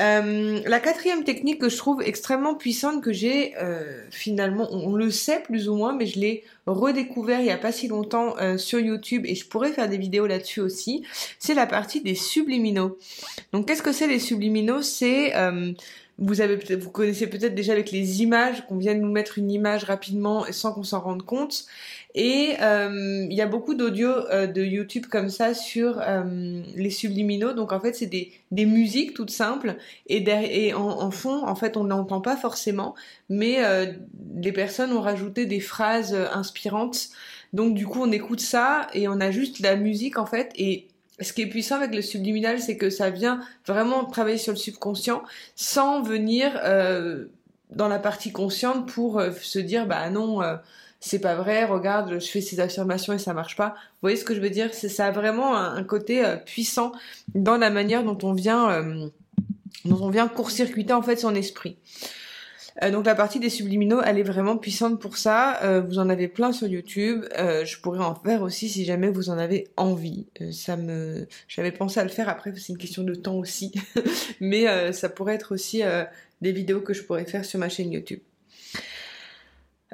Euh, 0.00 0.60
la 0.64 0.80
quatrième 0.80 1.24
technique 1.24 1.60
que 1.60 1.68
je 1.68 1.76
trouve 1.76 2.02
extrêmement 2.02 2.54
puissante, 2.54 3.02
que 3.02 3.12
j'ai 3.12 3.54
euh, 3.58 4.02
finalement, 4.10 4.66
on, 4.72 4.94
le 4.94 5.10
sait 5.10 5.40
plus 5.40 5.68
ou 5.68 5.76
moins, 5.76 5.94
mais 5.94 6.06
je 6.06 6.18
l'ai 6.18 6.44
redécouvert 6.66 7.40
il 7.40 7.46
y 7.46 7.50
a 7.50 7.58
pas 7.58 7.72
si 7.72 7.86
longtemps 7.88 8.34
euh, 8.38 8.56
sur 8.56 8.80
YouTube 8.80 9.26
et 9.26 9.34
je 9.34 9.46
pourrais 9.46 9.72
faire 9.72 9.88
des 9.88 9.98
vidéos 9.98 10.26
là-dessus 10.26 10.60
aussi, 10.60 11.04
c'est 11.38 11.54
la 11.54 11.66
partie 11.66 12.00
des 12.00 12.14
subliminaux. 12.14 12.98
Donc 13.52 13.66
qu'est-ce 13.66 13.82
que 13.82 13.92
c'est 13.92 14.06
les 14.06 14.18
subliminaux? 14.18 14.80
C'est 14.82 15.34
vous 16.20 16.42
avez 16.42 16.56
vous 16.76 16.90
connaissez 16.90 17.26
peut-être 17.26 17.54
déjà 17.54 17.72
avec 17.72 17.90
les 17.90 18.22
images 18.22 18.66
qu'on 18.66 18.76
vient 18.76 18.94
de 18.94 19.00
nous 19.00 19.10
mettre 19.10 19.38
une 19.38 19.50
image 19.50 19.84
rapidement 19.84 20.44
sans 20.50 20.72
qu'on 20.72 20.82
s'en 20.82 21.00
rende 21.00 21.22
compte 21.22 21.64
et 22.14 22.56
euh, 22.60 23.26
il 23.30 23.36
y 23.36 23.40
a 23.40 23.46
beaucoup 23.46 23.74
d'audio 23.74 24.08
euh, 24.08 24.46
de 24.46 24.62
YouTube 24.62 25.06
comme 25.08 25.28
ça 25.28 25.54
sur 25.54 26.00
euh, 26.00 26.62
les 26.74 26.90
subliminaux. 26.90 27.52
Donc 27.52 27.72
en 27.72 27.80
fait, 27.80 27.94
c'est 27.94 28.06
des, 28.06 28.32
des 28.50 28.66
musiques 28.66 29.14
toutes 29.14 29.30
simples 29.30 29.76
et, 30.08 30.24
et 30.26 30.74
en, 30.74 30.88
en, 30.88 31.10
fond, 31.10 31.46
en 31.46 31.54
fait, 31.54 31.76
on 31.76 31.84
n'entend 31.84 32.20
pas 32.20 32.36
forcément, 32.36 32.94
mais 33.28 33.58
les 34.36 34.52
personnes 34.52 34.92
ont 34.92 35.00
rajouté 35.00 35.46
des 35.46 35.60
phrases 35.60 36.14
inspirantes. 36.14 37.10
Donc 37.52 37.74
du 37.74 37.86
coup, 37.86 38.00
on 38.02 38.12
écoute 38.12 38.40
ça 38.40 38.88
et 38.92 39.08
on 39.08 39.20
a 39.20 39.30
juste 39.30 39.60
la 39.60 39.76
musique 39.76 40.18
en 40.18 40.26
fait. 40.26 40.52
Et 40.56 40.88
ce 41.20 41.32
qui 41.32 41.42
est 41.42 41.46
puissant 41.46 41.76
avec 41.76 41.94
le 41.94 42.02
subliminal, 42.02 42.60
c'est 42.60 42.76
que 42.76 42.90
ça 42.90 43.10
vient 43.10 43.40
vraiment 43.66 44.04
travailler 44.04 44.38
sur 44.38 44.52
le 44.52 44.58
subconscient 44.58 45.22
sans 45.54 46.02
venir 46.02 46.60
dans 47.70 47.88
la 47.88 47.98
partie 48.00 48.32
consciente 48.32 48.88
pour 48.88 49.22
se 49.40 49.58
dire 49.60 49.86
bah 49.86 50.10
non 50.10 50.40
c'est 51.00 51.18
pas 51.18 51.34
vrai, 51.34 51.64
regarde, 51.64 52.20
je 52.20 52.26
fais 52.26 52.42
ces 52.42 52.60
affirmations 52.60 53.14
et 53.14 53.18
ça 53.18 53.32
marche 53.32 53.56
pas. 53.56 53.70
Vous 53.70 54.02
voyez 54.02 54.16
ce 54.16 54.24
que 54.24 54.34
je 54.34 54.40
veux 54.40 54.50
dire? 54.50 54.68
C'est 54.74 54.90
ça 54.90 55.06
a 55.06 55.10
vraiment 55.10 55.56
un, 55.56 55.82
côté 55.82 56.22
euh, 56.24 56.36
puissant 56.36 56.92
dans 57.34 57.56
la 57.56 57.70
manière 57.70 58.04
dont 58.04 58.18
on 58.22 58.34
vient 58.34 58.70
euh, 58.70 59.08
dont 59.86 60.02
on 60.02 60.10
vient 60.10 60.28
court-circuiter 60.28 60.92
en 60.92 61.00
fait 61.00 61.16
son 61.16 61.34
esprit. 61.34 61.78
Euh, 62.82 62.90
donc 62.90 63.06
la 63.06 63.14
partie 63.14 63.40
des 63.40 63.48
subliminaux, 63.48 64.02
elle 64.04 64.18
est 64.18 64.22
vraiment 64.22 64.58
puissante 64.58 65.00
pour 65.00 65.16
ça. 65.16 65.80
vous 65.88 65.98
en 65.98 66.10
avez 66.10 66.28
plein 66.28 66.52
sur 66.52 66.66
YouTube. 66.66 67.24
je 67.34 67.80
pourrais 67.80 68.04
en 68.04 68.14
faire 68.14 68.42
aussi 68.42 68.68
si 68.68 68.84
jamais 68.84 69.08
vous 69.08 69.30
en 69.30 69.38
avez 69.38 69.68
envie. 69.78 70.26
ça 70.52 70.76
me, 70.76 71.26
j'avais 71.48 71.72
pensé 71.72 71.98
à 71.98 72.04
le 72.04 72.10
faire. 72.10 72.28
Après, 72.28 72.52
c'est 72.56 72.72
une 72.72 72.78
question 72.78 73.04
de 73.04 73.14
temps 73.14 73.36
aussi, 73.36 73.72
mais 74.40 74.92
ça 74.92 75.08
pourrait 75.08 75.34
être 75.34 75.52
aussi 75.52 75.82
des 76.42 76.52
vidéos 76.52 76.82
que 76.82 76.92
je 76.92 77.02
pourrais 77.02 77.24
faire 77.24 77.44
sur 77.46 77.58
ma 77.58 77.70
chaîne 77.70 77.90
YouTube. 77.90 78.20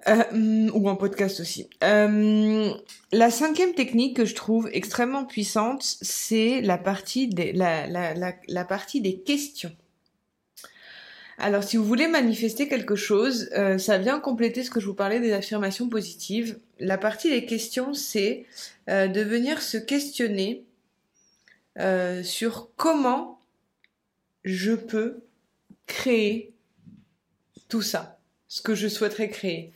Euh, 0.08 0.70
ou 0.74 0.88
en 0.90 0.96
podcast 0.96 1.40
aussi. 1.40 1.70
Euh, 1.82 2.70
la 3.12 3.30
cinquième 3.30 3.72
technique 3.72 4.16
que 4.16 4.26
je 4.26 4.34
trouve 4.34 4.68
extrêmement 4.72 5.24
puissante, 5.24 5.82
c'est 5.82 6.60
la 6.60 6.76
partie 6.76 7.28
des, 7.28 7.52
la, 7.52 7.86
la, 7.86 8.12
la, 8.12 8.34
la, 8.46 8.64
partie 8.66 9.00
des 9.00 9.20
questions. 9.20 9.74
Alors, 11.38 11.64
si 11.64 11.76
vous 11.76 11.84
voulez 11.84 12.08
manifester 12.08 12.66
quelque 12.66 12.94
chose, 12.94 13.50
euh, 13.56 13.76
ça 13.76 13.98
vient 13.98 14.20
compléter 14.20 14.64
ce 14.64 14.70
que 14.70 14.80
je 14.80 14.86
vous 14.86 14.94
parlais 14.94 15.20
des 15.20 15.32
affirmations 15.32 15.88
positives. 15.88 16.58
La 16.78 16.96
partie 16.96 17.30
des 17.30 17.44
questions, 17.44 17.92
c'est 17.92 18.46
euh, 18.88 19.06
de 19.06 19.20
venir 19.20 19.60
se 19.60 19.76
questionner 19.76 20.64
euh, 21.78 22.22
sur 22.22 22.70
comment 22.76 23.38
je 24.44 24.72
peux 24.72 25.24
créer 25.86 26.54
tout 27.68 27.82
ça, 27.82 28.15
ce 28.48 28.62
que 28.62 28.74
je 28.74 28.88
souhaiterais 28.88 29.28
créer. 29.28 29.72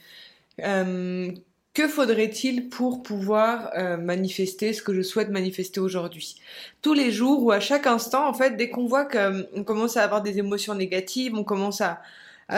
Que 1.73 1.87
faudrait-il 1.87 2.69
pour 2.69 3.03
pouvoir 3.03 3.71
euh, 3.77 3.97
manifester 3.97 4.73
ce 4.73 4.83
que 4.83 4.93
je 4.93 5.03
souhaite 5.03 5.31
manifester 5.31 5.79
aujourd'hui? 5.79 6.35
Tous 6.83 6.95
les 6.95 7.13
jours 7.13 7.45
ou 7.45 7.53
à 7.53 7.61
chaque 7.61 7.87
instant, 7.87 8.29
en 8.29 8.35
fait, 8.35 8.57
dès 8.57 8.71
qu'on 8.71 8.87
voit 8.87 9.05
qu'on 9.05 9.19
euh, 9.57 9.63
commence 9.65 9.97
à 9.97 10.03
avoir 10.03 10.21
des 10.21 10.39
émotions 10.39 10.75
négatives, 10.75 11.33
on 11.37 11.45
commence 11.45 11.81
à, 11.81 12.03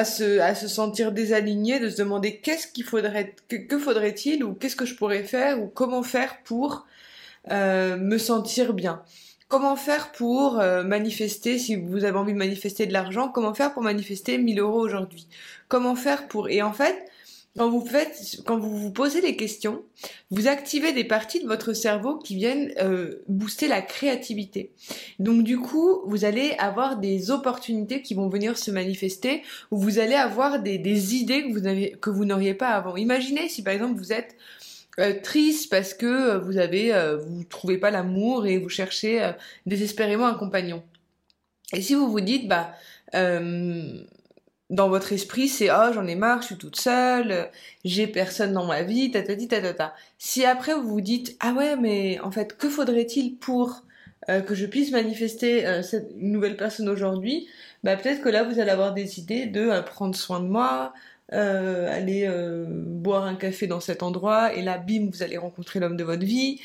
se, 0.04 0.66
sentir 0.66 1.12
désaligné, 1.12 1.78
de 1.78 1.90
se 1.90 1.98
demander 1.98 2.38
qu'est-ce 2.38 2.66
qu'il 2.66 2.84
faudrait, 2.84 3.34
que, 3.48 3.78
faudrait-il 3.78 4.42
ou 4.44 4.54
qu'est-ce 4.54 4.76
que 4.76 4.86
je 4.86 4.94
pourrais 4.94 5.24
faire 5.24 5.60
ou 5.62 5.66
comment 5.66 6.02
faire 6.02 6.42
pour 6.42 6.86
euh, 7.50 7.98
me 7.98 8.16
sentir 8.16 8.72
bien? 8.72 9.02
Comment 9.48 9.76
faire 9.76 10.12
pour 10.12 10.54
manifester, 10.54 11.58
si 11.58 11.76
vous 11.76 12.04
avez 12.04 12.16
envie 12.16 12.32
de 12.32 12.38
manifester 12.38 12.86
de 12.86 12.92
l'argent, 12.94 13.28
comment 13.28 13.52
faire 13.52 13.74
pour 13.74 13.82
manifester 13.82 14.38
1000 14.38 14.58
euros 14.58 14.80
aujourd'hui? 14.80 15.28
Comment 15.72 15.96
faire 15.96 16.28
pour... 16.28 16.50
Et 16.50 16.60
en 16.60 16.74
fait, 16.74 17.02
quand 17.56 17.70
vous 17.70 17.82
faites, 17.86 18.42
quand 18.44 18.58
vous 18.58 18.76
vous 18.76 18.92
posez 18.92 19.22
les 19.22 19.36
questions, 19.36 19.82
vous 20.30 20.46
activez 20.46 20.92
des 20.92 21.04
parties 21.04 21.42
de 21.42 21.48
votre 21.48 21.72
cerveau 21.72 22.18
qui 22.18 22.36
viennent 22.36 22.74
euh, 22.76 23.22
booster 23.26 23.68
la 23.68 23.80
créativité. 23.80 24.72
Donc 25.18 25.44
du 25.44 25.58
coup, 25.58 26.02
vous 26.04 26.26
allez 26.26 26.54
avoir 26.58 26.98
des 26.98 27.30
opportunités 27.30 28.02
qui 28.02 28.12
vont 28.12 28.28
venir 28.28 28.58
se 28.58 28.70
manifester, 28.70 29.42
ou 29.70 29.78
vous 29.78 29.98
allez 29.98 30.14
avoir 30.14 30.60
des, 30.60 30.76
des 30.76 31.14
idées 31.14 31.44
que 31.44 31.52
vous 31.54 31.96
que 32.00 32.10
vous 32.10 32.26
n'auriez 32.26 32.52
pas 32.52 32.68
avant. 32.68 32.96
Imaginez 32.96 33.48
si 33.48 33.62
par 33.62 33.72
exemple 33.72 33.96
vous 33.96 34.12
êtes 34.12 34.36
euh, 34.98 35.14
triste 35.22 35.70
parce 35.70 35.94
que 35.94 36.04
euh, 36.04 36.38
vous 36.38 36.58
avez 36.58 36.92
euh, 36.92 37.16
vous 37.16 37.44
trouvez 37.44 37.78
pas 37.78 37.90
l'amour 37.90 38.46
et 38.46 38.58
vous 38.58 38.68
cherchez 38.68 39.32
désespérément 39.64 40.26
un 40.26 40.34
compagnon. 40.34 40.82
Et 41.72 41.80
si 41.80 41.94
vous 41.94 42.10
vous 42.10 42.20
dites 42.20 42.46
bah 42.46 42.74
dans 44.72 44.88
votre 44.88 45.12
esprit, 45.12 45.48
c'est 45.48 45.70
oh 45.70 45.92
j'en 45.92 46.06
ai 46.06 46.14
marre, 46.14 46.40
je 46.40 46.46
suis 46.46 46.56
toute 46.56 46.80
seule, 46.80 47.50
j'ai 47.84 48.06
personne 48.06 48.54
dans 48.54 48.64
ma 48.64 48.82
vie, 48.82 49.10
ta 49.10 49.22
ta 49.22 49.94
Si 50.18 50.44
après 50.44 50.74
vous 50.74 50.88
vous 50.88 51.00
dites 51.02 51.36
ah 51.40 51.52
ouais 51.52 51.76
mais 51.76 52.18
en 52.20 52.30
fait 52.30 52.56
que 52.56 52.68
faudrait-il 52.68 53.36
pour 53.36 53.82
euh, 54.30 54.40
que 54.40 54.54
je 54.54 54.64
puisse 54.66 54.90
manifester 54.90 55.66
euh, 55.66 55.82
cette 55.82 56.16
nouvelle 56.16 56.56
personne 56.56 56.88
aujourd'hui, 56.88 57.48
bah 57.84 57.96
peut-être 57.96 58.22
que 58.22 58.30
là 58.30 58.44
vous 58.44 58.60
allez 58.60 58.70
avoir 58.70 58.94
des 58.94 59.18
idées 59.18 59.46
de 59.46 59.60
euh, 59.60 59.82
prendre 59.82 60.16
soin 60.16 60.40
de 60.40 60.46
moi, 60.46 60.94
aller 61.32 62.30
boire 63.02 63.24
un 63.24 63.34
café 63.34 63.66
dans 63.66 63.80
cet 63.80 64.02
endroit 64.02 64.54
et 64.54 64.62
là 64.62 64.78
bim 64.78 65.08
vous 65.12 65.22
allez 65.22 65.36
rencontrer 65.36 65.80
l'homme 65.80 65.96
de 65.96 66.04
votre 66.04 66.24
vie 66.24 66.60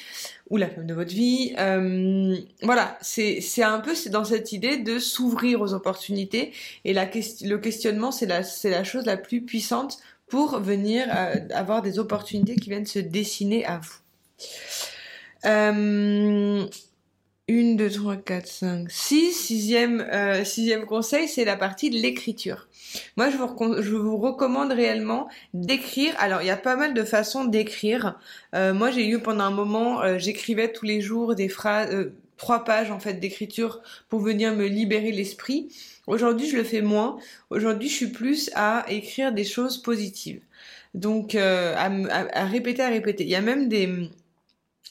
ou 0.50 0.58
la 0.58 0.70
femme 0.70 0.86
de 0.86 0.94
votre 0.94 1.12
vie. 1.12 1.54
Euh, 1.60 2.38
voilà, 2.64 2.98
c'est 3.02 3.42
c'est 3.42 3.64
un 3.64 3.80
peu 3.80 3.94
dans 4.10 4.24
cette 4.24 4.52
idée 4.52 4.78
de 4.78 5.00
s'ouvrir 5.00 5.62
aux 5.62 5.74
opportunités 5.74 6.54
et 6.86 6.94
la 6.94 7.06
le 7.06 7.56
questionnement 7.58 8.12
c'est 8.12 8.26
la 8.26 8.44
c'est 8.44 8.70
la 8.70 8.84
chose 8.84 9.06
la 9.06 9.18
plus 9.18 9.42
puissante 9.42 10.00
pour 10.28 10.60
venir 10.60 11.08
euh, 11.10 11.36
avoir 11.54 11.82
des 11.82 12.00
opportunités 12.00 12.56
qui 12.56 12.70
viennent 12.70 12.86
se 12.86 13.00
dessiner 13.00 13.66
à 13.66 13.80
vous. 13.80 13.96
Une, 17.50 17.78
deux, 17.78 17.90
trois, 17.90 18.18
quatre, 18.18 18.48
cinq, 18.48 18.92
six. 18.92 19.32
Sixième, 19.32 20.02
euh, 20.12 20.44
sixième 20.44 20.86
conseil, 20.86 21.30
c'est 21.30 21.46
la 21.46 21.56
partie 21.56 21.90
de 21.90 21.96
l'écriture. 21.96 22.68
Moi, 23.16 23.30
je 23.30 23.38
vous, 23.38 23.82
je 23.82 23.96
vous 23.96 24.18
recommande 24.18 24.74
réellement 24.74 25.30
d'écrire. 25.54 26.14
Alors, 26.20 26.42
il 26.42 26.48
y 26.48 26.50
a 26.52 26.58
pas 26.58 26.76
mal 26.76 26.94
de 26.94 27.04
façons 27.04 27.46
d'écrire. 27.46 28.20
Euh, 28.54 28.74
moi, 28.74 28.92
j'ai 28.92 29.08
eu 29.08 29.20
pendant 29.20 29.46
un 29.46 29.52
moment, 29.52 30.02
euh, 30.02 30.18
j'écrivais 30.18 30.74
tous 30.74 30.84
les 30.84 31.00
jours 31.00 31.36
des 31.36 31.48
phrases, 31.48 31.94
euh, 31.94 32.18
trois 32.36 32.66
pages 32.66 32.92
en 32.92 33.00
fait 33.00 33.14
d'écriture 33.14 33.82
pour 34.10 34.20
venir 34.20 34.54
me 34.54 34.68
libérer 34.68 35.14
l'esprit. 35.14 35.70
Aujourd'hui, 36.06 36.50
je 36.50 36.58
le 36.58 36.66
fais 36.66 36.82
moins. 36.82 37.18
Aujourd'hui, 37.50 37.88
je 37.88 37.96
suis 37.96 38.12
plus 38.12 38.52
à 38.56 38.86
écrire 38.90 39.32
des 39.32 39.46
choses 39.46 39.82
positives. 39.82 40.42
Donc, 40.94 41.34
à 41.36 42.46
répéter, 42.46 42.82
à 42.82 42.90
répéter. 42.90 43.24
Il 43.24 43.30
y 43.30 43.36
a 43.36 43.42
même 43.42 43.70
des 43.70 44.10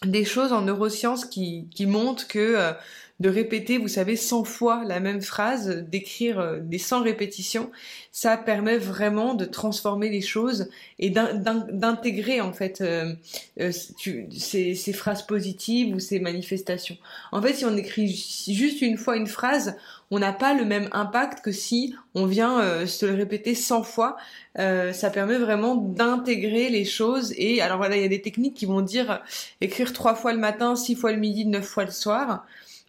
des 0.04 0.24
choses 0.24 0.52
en 0.52 0.62
neurosciences 0.62 1.24
qui, 1.24 1.68
qui 1.74 1.86
montrent 1.86 2.28
que 2.28 2.38
euh, 2.38 2.72
de 3.18 3.30
répéter, 3.30 3.78
vous 3.78 3.88
savez, 3.88 4.14
100 4.14 4.44
fois 4.44 4.84
la 4.84 5.00
même 5.00 5.22
phrase, 5.22 5.68
d'écrire 5.68 6.38
euh, 6.38 6.58
des 6.60 6.78
100 6.78 7.02
répétitions, 7.02 7.70
ça 8.12 8.36
permet 8.36 8.76
vraiment 8.76 9.34
de 9.34 9.46
transformer 9.46 10.10
les 10.10 10.20
choses 10.20 10.68
et 10.98 11.08
d'intégrer 11.08 12.42
en 12.42 12.52
fait 12.52 12.82
euh, 12.82 13.14
ces, 13.56 14.74
ces, 14.74 14.92
phrases 14.92 15.26
positives 15.26 15.94
ou 15.94 15.98
ces 15.98 16.20
manifestations. 16.20 16.98
En 17.32 17.40
fait, 17.40 17.54
si 17.54 17.64
on 17.64 17.76
écrit 17.76 18.08
juste 18.48 18.82
une 18.82 18.98
fois 18.98 19.16
une 19.16 19.26
phrase, 19.26 19.76
on 20.10 20.18
n'a 20.18 20.32
pas 20.32 20.54
le 20.54 20.64
même 20.64 20.88
impact 20.92 21.44
que 21.44 21.52
si 21.52 21.94
on 22.14 22.26
vient 22.26 22.60
euh, 22.60 22.86
se 22.86 23.06
le 23.06 23.14
répéter 23.14 23.54
100 23.54 23.82
fois. 23.82 24.16
Euh, 24.58 24.92
ça 24.92 25.10
permet 25.10 25.38
vraiment 25.38 25.74
d'intégrer 25.74 26.68
les 26.68 26.84
choses. 26.84 27.34
Et 27.36 27.60
alors 27.60 27.78
voilà, 27.78 27.96
il 27.96 28.02
y 28.02 28.06
a 28.06 28.08
des 28.08 28.22
techniques 28.22 28.54
qui 28.54 28.66
vont 28.66 28.82
dire 28.82 29.10
euh, 29.10 29.16
écrire 29.60 29.92
trois 29.92 30.14
fois 30.14 30.32
le 30.32 30.38
matin, 30.38 30.76
six 30.76 30.94
fois 30.94 31.12
le 31.12 31.18
midi, 31.18 31.44
neuf 31.46 31.66
fois 31.66 31.84
le 31.84 31.90
soir. 31.90 32.46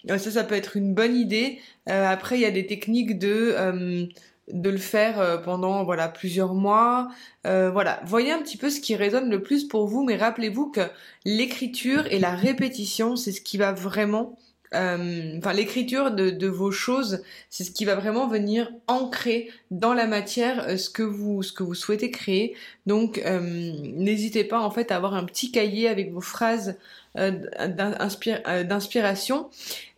ça, 0.07 0.17
ça 0.19 0.43
peut 0.43 0.55
être 0.55 0.77
une 0.77 0.93
bonne 0.93 1.15
idée. 1.15 1.59
après, 1.88 2.38
il 2.38 2.41
y 2.41 2.45
a 2.45 2.51
des 2.51 2.65
techniques 2.67 3.17
de 3.17 4.07
de 4.53 4.69
le 4.69 4.77
faire 4.77 5.41
pendant 5.43 5.83
voilà 5.83 6.07
plusieurs 6.07 6.53
mois. 6.53 7.09
voilà, 7.43 8.00
voyez 8.05 8.31
un 8.31 8.41
petit 8.41 8.57
peu 8.57 8.69
ce 8.69 8.79
qui 8.79 8.95
résonne 8.95 9.29
le 9.29 9.43
plus 9.43 9.65
pour 9.67 9.88
vous, 9.88 10.03
mais 10.03 10.15
rappelez-vous 10.15 10.67
que 10.71 10.81
l'écriture 11.25 12.05
et 12.12 12.19
la 12.19 12.31
répétition, 12.36 13.15
c'est 13.15 13.33
ce 13.33 13.41
qui 13.41 13.57
va 13.57 13.74
vraiment 13.74 14.38
euh, 14.38 14.46
enfin 14.74 15.53
l'écriture 15.53 16.12
de, 16.12 16.47
vos 16.47 16.71
choses, 16.71 17.24
c'est 17.50 17.63
ce 17.63 17.71
qui 17.71 17.86
va 17.86 17.95
vraiment 17.95 18.27
venir 18.27 18.69
ancrer 18.88 19.50
dans 19.71 19.93
la 19.93 20.07
matière 20.07 20.67
euh, 20.67 20.75
ce 20.77 20.89
que 20.89 21.03
vous 21.03 21.43
ce 21.43 21.53
que 21.53 21.63
vous 21.63 21.75
souhaitez 21.75 22.12
créer. 22.12 22.55
Donc 22.86 23.19
euh, 23.19 23.39
n'hésitez 23.41 24.43
pas 24.43 24.59
en 24.59 24.71
fait 24.71 24.91
à 24.91 24.97
avoir 24.97 25.13
un 25.13 25.24
petit 25.24 25.51
cahier 25.51 25.88
avec 25.88 26.12
vos 26.12 26.21
phrases 26.21 26.77
d'inspiration. 27.15 29.50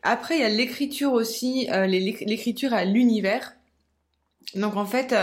Après 0.04 0.38
il 0.38 0.42
y 0.42 0.46
a 0.46 0.50
l'écriture 0.50 1.12
aussi, 1.12 1.68
l'écriture 1.88 2.74
à 2.74 2.86
l'univers. 2.86 3.56
Donc 4.56 4.78
en 4.78 4.86
fait 4.86 5.14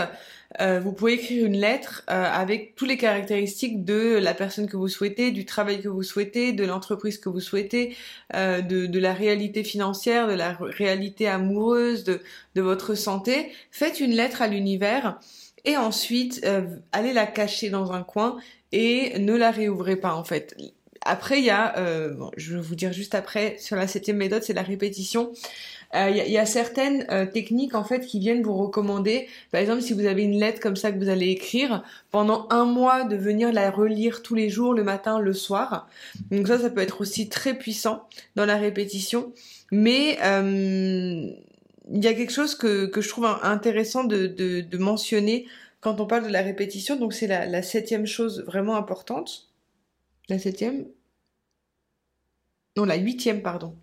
euh, 0.61 0.79
vous 0.79 0.91
pouvez 0.93 1.13
écrire 1.13 1.45
une 1.45 1.57
lettre 1.57 2.03
euh, 2.09 2.23
avec 2.23 2.75
toutes 2.75 2.87
les 2.87 2.97
caractéristiques 2.97 3.83
de 3.83 4.17
la 4.17 4.33
personne 4.33 4.67
que 4.67 4.77
vous 4.77 4.87
souhaitez, 4.87 5.31
du 5.31 5.45
travail 5.45 5.81
que 5.81 5.89
vous 5.89 6.03
souhaitez, 6.03 6.53
de 6.53 6.65
l'entreprise 6.65 7.17
que 7.17 7.29
vous 7.29 7.39
souhaitez, 7.39 7.95
euh, 8.33 8.61
de, 8.61 8.99
la 8.99 9.13
réalité 9.13 9.63
financière, 9.63 10.27
de 10.27 10.33
la 10.33 10.57
réalité 10.59 11.27
amoureuse, 11.27 12.03
de, 12.03 12.21
de 12.55 12.61
votre 12.61 12.95
santé. 12.95 13.51
Faites 13.71 13.99
une 13.99 14.11
lettre 14.11 14.41
à 14.41 14.47
l'univers 14.47 15.19
et 15.65 15.77
ensuite 15.77 16.45
allez 16.91 17.13
la 17.13 17.25
cacher 17.25 17.69
dans 17.69 17.91
un 17.91 18.03
coin 18.03 18.37
et 18.71 19.19
ne 19.19 19.35
la 19.35 19.51
réouvrez 19.51 19.97
pas 19.97 20.15
en 20.15 20.23
fait. 20.23 20.55
Après, 21.07 21.39
il 21.39 21.45
y 21.45 21.49
a, 21.49 21.73
bon, 22.11 22.31
je 22.37 22.55
vais 22.55 22.61
vous 22.61 22.75
dire 22.75 22.93
juste 22.93 23.15
après, 23.15 23.55
sur 23.59 23.75
la 23.75 23.87
septième 23.87 24.17
méthode, 24.17 24.43
c'est 24.43 24.53
la 24.53 24.61
répétition. 24.61 25.31
Il 25.93 25.99
euh, 25.99 26.09
y, 26.09 26.31
y, 26.31 26.37
a 26.37 26.45
certaines 26.45 27.05
euh, 27.11 27.25
techniques 27.25 27.73
en 27.73 27.85
fait 27.85 28.05
qui 28.05 28.19
viennent 28.19 28.43
vous 28.43 28.57
recommander. 28.57 29.27
Par 29.51 29.61
exemple, 29.61 29.81
si 29.81 29.93
vous 29.93 30.05
avez 30.05 30.23
une 30.23 30.37
lettre 30.37 30.59
comme 30.59 30.75
ça 30.75 30.91
que 30.91 30.97
vous 30.97 31.07
allez 31.07 31.29
écrire 31.29 31.83
pendant 32.11 32.45
un 32.49 32.65
mois, 32.65 33.05
de 33.05 33.15
venir 33.15 33.53
la 33.53 33.71
relire 33.71 34.21
tous 34.21 34.35
les 34.35 34.49
jours, 34.49 34.73
le 34.73 34.83
matin, 34.83 35.19
le 35.19 35.31
soir. 35.31 35.87
Donc 36.29 36.47
ça, 36.47 36.59
ça 36.59 36.69
peut 36.69 36.81
être 36.81 36.99
aussi 36.99 37.29
très 37.29 37.57
puissant 37.57 38.05
dans 38.35 38.45
la 38.45 38.57
répétition. 38.57 39.31
Mais 39.71 40.17
euh, 40.23 41.31
il 41.89 42.03
y 42.03 42.07
a 42.07 42.13
quelque 42.13 42.33
chose 42.33 42.55
que, 42.55 42.87
que 42.87 42.99
je 42.99 43.07
trouve 43.07 43.25
intéressant 43.41 44.03
de, 44.03 44.27
de, 44.27 44.77
mentionner 44.77 45.45
quand 45.79 46.01
on 46.01 46.05
parle 46.05 46.23
de 46.27 46.33
la 46.33 46.41
répétition. 46.41 46.97
Donc 46.97 47.13
c'est 47.13 47.27
la 47.27 47.61
septième 47.61 48.05
chose 48.05 48.43
vraiment 48.45 48.75
importante. 48.75 49.47
La 50.27 50.37
septième 50.37 50.85
Non, 52.77 52.85
la 52.85 52.95
huitième, 52.95 53.41
pardon. 53.41 53.75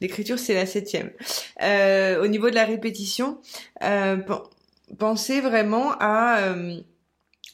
L'écriture, 0.00 0.38
c'est 0.38 0.54
la 0.54 0.64
septième. 0.64 1.10
Euh, 1.62 2.22
au 2.22 2.26
niveau 2.26 2.48
de 2.48 2.54
la 2.54 2.64
répétition, 2.64 3.38
euh, 3.84 4.16
pensez 4.98 5.42
vraiment 5.42 5.92
à, 6.00 6.40
euh, 6.40 6.80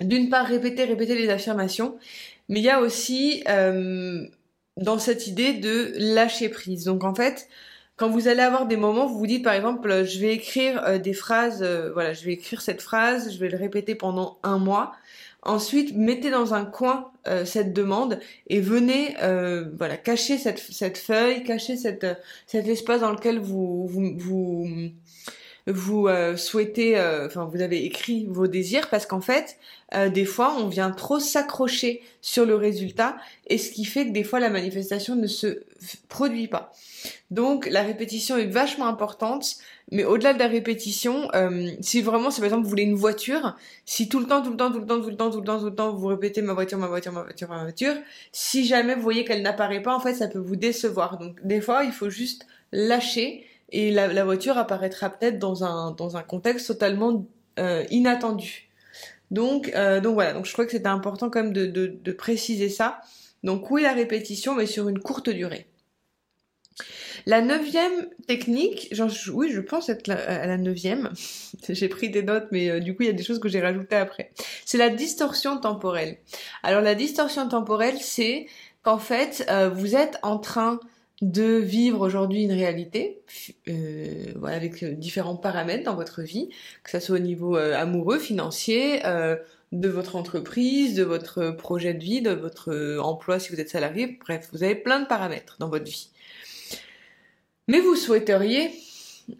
d'une 0.00 0.30
part, 0.30 0.46
répéter, 0.46 0.84
répéter 0.84 1.16
les 1.16 1.28
affirmations, 1.30 1.98
mais 2.48 2.60
il 2.60 2.64
y 2.64 2.70
a 2.70 2.80
aussi 2.80 3.42
dans 4.76 4.98
cette 4.98 5.26
idée 5.26 5.54
de 5.54 5.92
lâcher 5.96 6.48
prise. 6.48 6.84
Donc 6.84 7.04
en 7.04 7.14
fait, 7.14 7.48
quand 7.96 8.08
vous 8.08 8.28
allez 8.28 8.42
avoir 8.42 8.66
des 8.66 8.76
moments, 8.76 9.06
vous 9.06 9.18
vous 9.18 9.26
dites 9.26 9.44
par 9.44 9.54
exemple, 9.54 10.04
je 10.04 10.20
vais 10.20 10.34
écrire 10.34 11.00
des 11.00 11.12
phrases, 11.12 11.62
voilà, 11.92 12.12
je 12.12 12.24
vais 12.24 12.32
écrire 12.32 12.60
cette 12.60 12.82
phrase, 12.82 13.32
je 13.32 13.38
vais 13.38 13.48
le 13.48 13.56
répéter 13.56 13.94
pendant 13.94 14.38
un 14.42 14.58
mois. 14.58 14.92
Ensuite, 15.44 15.94
mettez 15.94 16.30
dans 16.30 16.54
un 16.54 16.64
coin 16.64 17.12
euh, 17.26 17.44
cette 17.44 17.72
demande 17.72 18.18
et 18.48 18.60
venez 18.60 19.14
euh, 19.22 19.70
voilà 19.76 19.96
cacher 19.96 20.38
cette, 20.38 20.58
cette 20.58 20.96
feuille, 20.98 21.44
cacher 21.44 21.76
cette, 21.76 22.06
cet 22.46 22.66
espace 22.66 23.02
dans 23.02 23.12
lequel 23.12 23.38
vous, 23.38 23.86
vous 23.86 24.66
vous 25.66 26.08
euh, 26.08 26.36
souhaitez, 26.36 26.98
euh, 26.98 27.26
enfin 27.26 27.44
vous 27.44 27.62
avez 27.62 27.84
écrit 27.84 28.26
vos 28.28 28.46
désirs 28.46 28.90
parce 28.90 29.06
qu'en 29.06 29.22
fait, 29.22 29.56
euh, 29.94 30.10
des 30.10 30.26
fois, 30.26 30.56
on 30.58 30.68
vient 30.68 30.90
trop 30.90 31.18
s'accrocher 31.18 32.02
sur 32.20 32.44
le 32.44 32.54
résultat 32.54 33.16
et 33.46 33.56
ce 33.56 33.70
qui 33.70 33.86
fait 33.86 34.06
que 34.06 34.12
des 34.12 34.24
fois 34.24 34.40
la 34.40 34.50
manifestation 34.50 35.16
ne 35.16 35.26
se 35.26 35.62
produit 36.08 36.48
pas. 36.48 36.72
Donc 37.30 37.66
la 37.70 37.82
répétition 37.82 38.36
est 38.36 38.46
vachement 38.46 38.86
importante, 38.86 39.56
mais 39.90 40.04
au-delà 40.04 40.34
de 40.34 40.38
la 40.38 40.48
répétition, 40.48 41.30
si 41.80 42.00
vraiment, 42.02 42.30
si 42.30 42.40
par 42.40 42.46
exemple 42.46 42.64
vous 42.64 42.70
voulez 42.70 42.84
une 42.84 42.94
voiture, 42.94 43.56
si 43.84 44.08
tout 44.08 44.20
le 44.20 44.26
temps, 44.26 44.42
tout 44.42 44.50
le 44.50 44.56
temps, 44.56 44.70
tout 44.70 44.80
le 44.80 44.86
temps, 44.86 45.00
tout 45.00 45.10
le 45.10 45.16
temps, 45.16 45.30
tout 45.30 45.40
le 45.40 45.44
temps, 45.44 45.58
tout 45.58 45.66
le 45.66 45.74
temps, 45.74 45.92
vous 45.92 46.06
répétez 46.06 46.42
ma 46.42 46.54
voiture, 46.54 46.78
ma 46.78 46.86
voiture, 46.86 47.12
ma 47.12 47.22
voiture, 47.22 47.48
ma 47.48 47.62
voiture, 47.62 47.94
si 48.32 48.64
jamais 48.64 48.94
vous 48.94 49.02
voyez 49.02 49.24
qu'elle 49.24 49.42
n'apparaît 49.42 49.82
pas, 49.82 49.94
en 49.94 50.00
fait, 50.00 50.14
ça 50.14 50.28
peut 50.28 50.38
vous 50.38 50.56
décevoir. 50.56 51.18
Donc 51.18 51.44
des 51.44 51.60
fois, 51.60 51.84
il 51.84 51.92
faut 51.92 52.10
juste 52.10 52.46
lâcher 52.72 53.44
et 53.74 53.90
la, 53.90 54.24
voiture 54.24 54.56
apparaîtra 54.56 55.10
peut-être 55.10 55.40
dans 55.40 55.64
un, 55.64 56.22
contexte 56.22 56.68
totalement 56.68 57.26
euh, 57.58 57.84
inattendu. 57.90 58.70
Donc, 59.32 59.72
euh, 59.74 60.00
donc 60.00 60.14
voilà, 60.14 60.32
donc 60.32 60.46
je 60.46 60.52
crois 60.52 60.64
que 60.64 60.70
c'était 60.70 60.86
important 60.86 61.28
quand 61.28 61.42
même 61.42 61.52
de, 61.52 62.12
préciser 62.12 62.68
ça. 62.68 63.00
Donc 63.42 63.70
oui, 63.72 63.82
la 63.82 63.92
répétition, 63.92 64.54
mais 64.54 64.66
sur 64.66 64.88
une 64.88 65.00
courte 65.00 65.28
durée. 65.28 65.66
La 67.26 67.40
neuvième 67.40 68.08
technique, 68.28 68.94
oui, 69.32 69.50
je 69.50 69.60
pense 69.60 69.88
être 69.88 70.08
à 70.10 70.46
la 70.46 70.56
neuvième. 70.56 71.10
j'ai 71.68 71.88
pris 71.88 72.10
des 72.10 72.22
notes, 72.22 72.46
mais 72.52 72.70
euh, 72.70 72.78
du 72.78 72.94
coup, 72.94 73.02
il 73.02 73.06
y 73.06 73.10
a 73.10 73.14
des 73.14 73.24
choses 73.24 73.40
que 73.40 73.48
j'ai 73.48 73.60
rajoutées 73.60 73.96
après. 73.96 74.30
C'est 74.64 74.78
la 74.78 74.88
distorsion 74.88 75.58
temporelle. 75.58 76.18
Alors, 76.62 76.80
la 76.80 76.94
distorsion 76.94 77.48
temporelle, 77.48 77.98
c'est 77.98 78.46
qu'en 78.84 78.98
fait, 78.98 79.50
vous 79.74 79.96
êtes 79.96 80.18
en 80.22 80.38
train 80.38 80.78
de 81.22 81.56
vivre 81.58 82.00
aujourd'hui 82.00 82.42
une 82.42 82.52
réalité 82.52 83.22
euh, 83.68 84.34
avec 84.44 84.82
euh, 84.82 84.92
différents 84.92 85.36
paramètres 85.36 85.84
dans 85.84 85.94
votre 85.94 86.22
vie, 86.22 86.48
que 86.82 86.90
ce 86.90 87.00
soit 87.00 87.16
au 87.16 87.20
niveau 87.20 87.56
euh, 87.56 87.74
amoureux, 87.76 88.18
financier, 88.18 89.00
de 89.72 89.88
votre 89.88 90.14
entreprise, 90.14 90.94
de 90.94 91.02
votre 91.02 91.50
projet 91.50 91.94
de 91.94 92.02
vie, 92.02 92.22
de 92.22 92.30
votre 92.30 92.98
emploi 93.02 93.40
si 93.40 93.52
vous 93.52 93.60
êtes 93.60 93.70
salarié, 93.70 94.18
bref, 94.20 94.48
vous 94.52 94.62
avez 94.62 94.76
plein 94.76 95.00
de 95.00 95.06
paramètres 95.06 95.56
dans 95.58 95.68
votre 95.68 95.86
vie. 95.86 96.10
Mais 97.66 97.80
vous 97.80 97.96
souhaiteriez 97.96 98.70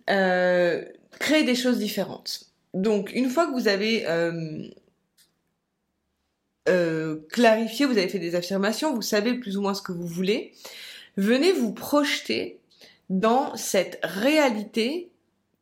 créer 0.08 1.44
des 1.44 1.54
choses 1.54 1.78
différentes. 1.78 2.46
Donc, 2.72 3.12
une 3.14 3.30
fois 3.30 3.46
que 3.46 3.52
vous 3.52 3.68
avez 3.68 4.04
clarifié, 7.28 7.86
vous 7.86 7.96
avez 7.96 8.08
fait 8.08 8.18
des 8.18 8.34
affirmations, 8.34 8.92
vous 8.92 9.02
savez 9.02 9.34
plus 9.34 9.56
ou 9.56 9.62
moins 9.62 9.74
ce 9.74 9.82
que 9.82 9.92
vous 9.92 10.08
voulez, 10.08 10.52
venez 11.16 11.52
vous 11.52 11.72
projeter 11.72 12.58
dans 13.10 13.56
cette 13.56 13.98
réalité 14.02 15.10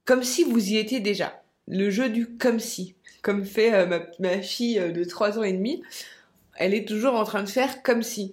comme 0.05 0.23
si 0.23 0.45
vous 0.45 0.71
y 0.71 0.77
étiez 0.77 1.01
déjà. 1.01 1.43
Le 1.69 1.91
jeu 1.91 2.09
du 2.09 2.37
comme 2.37 2.61
si, 2.61 2.97
comme 3.23 3.45
fait 3.45 3.73
euh, 3.73 4.01
ma, 4.19 4.41
fille 4.41 4.79
euh, 4.79 4.91
de 4.91 5.05
3 5.05 5.39
ans 5.39 5.43
et 5.43 5.53
demi, 5.53 5.83
elle 6.57 6.75
est 6.75 6.87
toujours 6.87 7.15
en 7.15 7.25
train 7.25 7.43
de 7.43 7.49
faire 7.49 7.83
comme 7.83 8.03
si. 8.03 8.33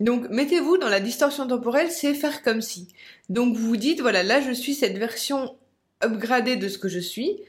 Donc 0.00 0.28
mettez-vous 0.28 0.76
dans 0.78 0.88
la 0.88 1.00
distorsion 1.00 1.46
temporelle, 1.46 1.90
c'est 1.90 2.14
faire 2.14 2.42
comme 2.42 2.60
si. 2.60 2.88
Donc 3.28 3.56
vous 3.56 3.68
vous 3.68 3.76
dites, 3.76 4.00
voilà, 4.00 4.22
là 4.22 4.40
je 4.40 4.50
suis 4.50 4.74
cette 4.74 4.98
version 4.98 5.56
upgradée 6.02 6.56
de 6.56 6.68
ce 6.68 6.78
que 6.78 6.88
je 6.88 6.98
suis. 6.98 7.40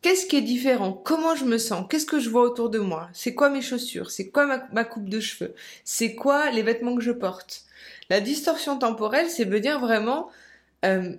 Qu'est-ce 0.00 0.26
qui 0.26 0.36
est 0.36 0.42
différent? 0.42 0.92
Comment 0.92 1.34
je 1.34 1.44
me 1.44 1.58
sens? 1.58 1.86
Qu'est-ce 1.90 2.06
que 2.06 2.20
je 2.20 2.30
vois 2.30 2.42
autour 2.42 2.70
de 2.70 2.78
moi? 2.78 3.08
C'est 3.12 3.34
quoi 3.34 3.50
mes 3.50 3.62
chaussures? 3.62 4.10
C'est 4.10 4.28
quoi 4.28 4.46
ma 4.72 4.84
coupe 4.84 5.08
de 5.08 5.20
cheveux? 5.20 5.54
C'est 5.84 6.14
quoi 6.14 6.50
les 6.50 6.62
vêtements 6.62 6.94
que 6.94 7.02
je 7.02 7.10
porte? 7.10 7.65
La 8.10 8.20
distorsion 8.20 8.78
temporelle, 8.78 9.28
c'est 9.28 9.44
venir 9.44 9.80
vraiment 9.80 10.28
euh, 10.84 11.14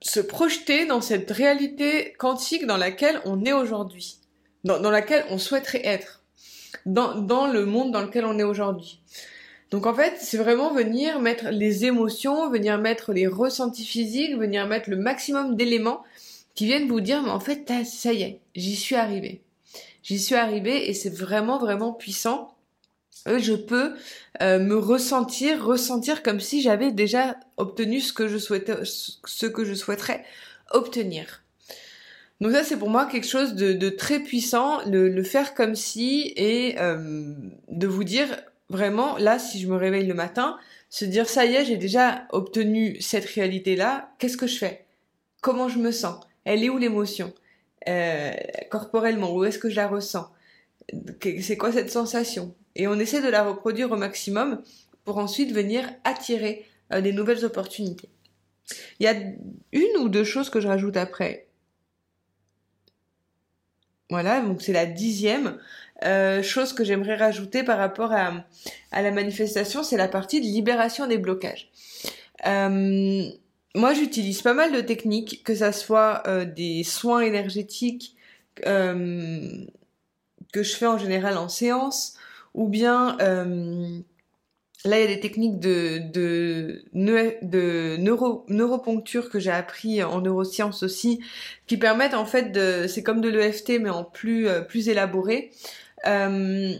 se 0.00 0.20
projeter 0.20 0.86
dans 0.86 1.00
cette 1.00 1.30
réalité 1.30 2.12
quantique 2.18 2.66
dans 2.66 2.76
laquelle 2.76 3.20
on 3.24 3.44
est 3.44 3.52
aujourd'hui, 3.52 4.18
dans, 4.64 4.90
laquelle 4.90 5.24
on 5.30 5.38
souhaiterait 5.38 5.86
être, 5.86 6.22
dans, 6.86 7.14
dans 7.14 7.46
le 7.46 7.64
monde 7.64 7.92
dans 7.92 8.02
lequel 8.02 8.24
on 8.24 8.38
est 8.38 8.44
aujourd'hui. 8.44 9.00
Donc 9.70 9.86
en 9.86 9.94
fait, 9.94 10.16
c'est 10.18 10.36
vraiment 10.36 10.72
venir 10.74 11.20
mettre 11.20 11.48
les 11.50 11.86
émotions, 11.86 12.50
venir 12.50 12.78
mettre 12.78 13.12
les 13.12 13.26
ressentis 13.26 13.86
physiques, 13.86 14.36
venir 14.36 14.66
mettre 14.66 14.90
le 14.90 14.96
maximum 14.96 15.56
d'éléments 15.56 16.02
qui 16.54 16.66
viennent 16.66 16.88
vous 16.88 17.00
dire, 17.00 17.22
mais 17.22 17.30
en 17.30 17.40
fait, 17.40 17.70
ça 17.84 18.12
y 18.12 18.22
est, 18.22 18.40
j'y 18.54 18.76
suis 18.76 18.96
arrivé. 18.96 19.40
J'y 20.02 20.18
suis 20.18 20.34
arrivé 20.34 20.90
et 20.90 20.94
c'est 20.94 21.14
vraiment, 21.14 21.58
vraiment 21.58 21.92
puissant 21.92 22.54
je 23.26 23.54
peux 23.54 23.94
euh, 24.40 24.58
me 24.58 24.76
ressentir, 24.76 25.64
ressentir 25.64 26.22
comme 26.22 26.40
si 26.40 26.62
j'avais 26.62 26.92
déjà 26.92 27.36
obtenu 27.56 28.00
ce 28.00 28.12
que 28.12 28.28
je 28.28 28.38
souhaitais, 28.38 28.74
ce 28.84 29.46
que 29.46 29.64
je 29.64 29.74
souhaiterais 29.74 30.24
obtenir. 30.70 31.42
Donc 32.40 32.52
ça 32.52 32.64
c'est 32.64 32.76
pour 32.76 32.90
moi 32.90 33.06
quelque 33.06 33.28
chose 33.28 33.54
de, 33.54 33.88
très 33.90 34.18
puissant, 34.18 34.80
le, 34.86 35.22
faire 35.22 35.54
comme 35.54 35.76
si 35.76 36.32
et 36.36 36.74
euh, 36.80 37.34
de 37.68 37.86
vous 37.86 38.02
dire 38.02 38.26
vraiment 38.68 39.16
là 39.18 39.38
si 39.38 39.60
je 39.60 39.68
me 39.68 39.76
réveille 39.76 40.06
le 40.06 40.14
matin, 40.14 40.58
se 40.90 41.04
dire 41.04 41.28
ça 41.28 41.46
y 41.46 41.54
est 41.54 41.64
j'ai 41.64 41.76
déjà 41.76 42.26
obtenu 42.30 43.00
cette 43.00 43.26
réalité 43.26 43.76
là, 43.76 44.10
qu'est-ce 44.18 44.36
que 44.36 44.48
je 44.48 44.58
fais? 44.58 44.84
Comment 45.40 45.68
je 45.68 45.78
me 45.78 45.92
sens? 45.92 46.18
Elle 46.44 46.64
est 46.64 46.68
où 46.68 46.78
l'émotion? 46.78 47.32
Euh, 47.88 48.32
Corporellement, 48.70 49.32
où 49.34 49.44
est-ce 49.44 49.58
que 49.58 49.70
je 49.70 49.76
la 49.76 49.86
ressens? 49.86 50.28
C'est 51.40 51.56
quoi 51.56 51.72
cette 51.72 51.90
sensation? 51.90 52.54
Et 52.74 52.86
on 52.86 52.98
essaie 52.98 53.22
de 53.22 53.28
la 53.28 53.44
reproduire 53.44 53.90
au 53.92 53.96
maximum 53.96 54.62
pour 55.04 55.18
ensuite 55.18 55.52
venir 55.52 55.84
attirer 56.04 56.66
euh, 56.92 57.00
des 57.00 57.12
nouvelles 57.12 57.44
opportunités. 57.44 58.08
Il 59.00 59.04
y 59.04 59.08
a 59.08 59.14
une 59.72 59.96
ou 59.98 60.08
deux 60.08 60.24
choses 60.24 60.50
que 60.50 60.60
je 60.60 60.68
rajoute 60.68 60.96
après. 60.96 61.46
Voilà, 64.10 64.40
donc 64.40 64.62
c'est 64.62 64.72
la 64.72 64.86
dixième 64.86 65.58
euh, 66.04 66.42
chose 66.42 66.72
que 66.72 66.84
j'aimerais 66.84 67.16
rajouter 67.16 67.62
par 67.62 67.78
rapport 67.78 68.12
à, 68.12 68.44
la 68.92 69.10
manifestation, 69.10 69.82
c'est 69.82 69.96
la 69.96 70.08
partie 70.08 70.40
de 70.40 70.46
libération 70.46 71.06
des 71.06 71.18
blocages. 71.18 71.70
Euh, 72.46 73.24
moi, 73.74 73.94
j'utilise 73.94 74.42
pas 74.42 74.52
mal 74.52 74.72
de 74.72 74.82
techniques, 74.82 75.42
que 75.44 75.54
ça 75.54 75.72
soit 75.72 76.22
des 76.44 76.84
soins 76.84 77.20
énergétiques 77.20 78.16
que 80.52 80.62
je 80.62 80.76
fais 80.76 80.86
en 80.86 80.98
général 80.98 81.38
en 81.38 81.48
séance, 81.48 82.14
ou 82.54 82.68
bien 82.68 83.16
euh, 83.20 83.98
là 84.84 84.98
il 84.98 85.02
y 85.02 85.04
a 85.04 85.14
des 85.14 85.20
techniques 85.20 85.58
de, 85.58 85.98
de, 86.12 86.84
de 86.92 87.96
neuro, 87.98 88.44
neuroponcture 88.48 89.30
que 89.30 89.38
j'ai 89.40 89.50
appris 89.50 90.02
en 90.02 90.20
neurosciences 90.20 90.82
aussi, 90.82 91.20
qui 91.66 91.76
permettent 91.76 92.14
en 92.14 92.26
fait 92.26 92.52
de, 92.52 92.86
c'est 92.86 93.02
comme 93.02 93.20
de 93.20 93.28
l'EFT 93.28 93.80
mais 93.80 93.90
en 93.90 94.04
plus 94.04 94.48
euh, 94.48 94.60
plus 94.60 94.88
élaboré, 94.88 95.50
euh, 96.06 96.74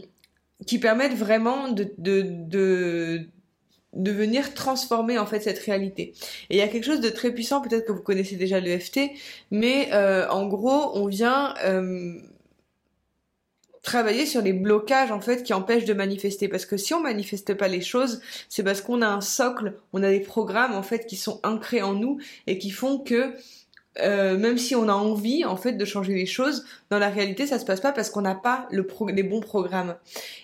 qui 0.66 0.78
permettent 0.78 1.16
vraiment 1.16 1.68
de, 1.68 1.92
de, 1.98 2.22
de 2.22 3.26
de 3.94 4.10
venir 4.10 4.54
transformer 4.54 5.18
en 5.18 5.26
fait 5.26 5.40
cette 5.40 5.58
réalité. 5.58 6.14
Et 6.50 6.56
il 6.56 6.56
y 6.56 6.62
a 6.62 6.68
quelque 6.68 6.84
chose 6.84 7.00
de 7.00 7.10
très 7.10 7.30
puissant, 7.30 7.60
peut-être 7.60 7.86
que 7.86 7.92
vous 7.92 8.02
connaissez 8.02 8.36
déjà 8.36 8.58
l'EFT, 8.58 9.00
mais 9.50 9.90
euh, 9.92 10.26
en 10.30 10.46
gros, 10.46 10.92
on 10.94 11.06
vient 11.06 11.54
euh, 11.64 12.18
travailler 13.82 14.26
sur 14.26 14.42
les 14.42 14.52
blocages 14.52 15.10
en 15.10 15.20
fait 15.20 15.42
qui 15.42 15.52
empêchent 15.52 15.84
de 15.84 15.94
manifester 15.94 16.48
parce 16.48 16.66
que 16.66 16.76
si 16.76 16.94
on 16.94 17.00
manifeste 17.00 17.54
pas 17.54 17.68
les 17.68 17.80
choses 17.80 18.20
c'est 18.48 18.62
parce 18.62 18.80
qu'on 18.80 19.02
a 19.02 19.08
un 19.08 19.20
socle 19.20 19.74
on 19.92 20.02
a 20.02 20.10
des 20.10 20.20
programmes 20.20 20.74
en 20.74 20.82
fait 20.82 21.06
qui 21.06 21.16
sont 21.16 21.40
ancrés 21.42 21.82
en 21.82 21.94
nous 21.94 22.18
et 22.46 22.58
qui 22.58 22.70
font 22.70 22.98
que 22.98 23.34
euh, 24.00 24.38
même 24.38 24.56
si 24.56 24.74
on 24.74 24.88
a 24.88 24.94
envie 24.94 25.44
en 25.44 25.56
fait 25.56 25.72
de 25.72 25.84
changer 25.84 26.14
les 26.14 26.24
choses, 26.24 26.64
dans 26.88 26.98
la 26.98 27.10
réalité 27.10 27.46
ça 27.46 27.58
se 27.58 27.64
passe 27.64 27.80
pas 27.80 27.92
parce 27.92 28.08
qu'on 28.08 28.22
n'a 28.22 28.34
pas 28.34 28.66
le 28.70 28.86
les 29.08 29.22
bons 29.22 29.40
programmes. 29.40 29.96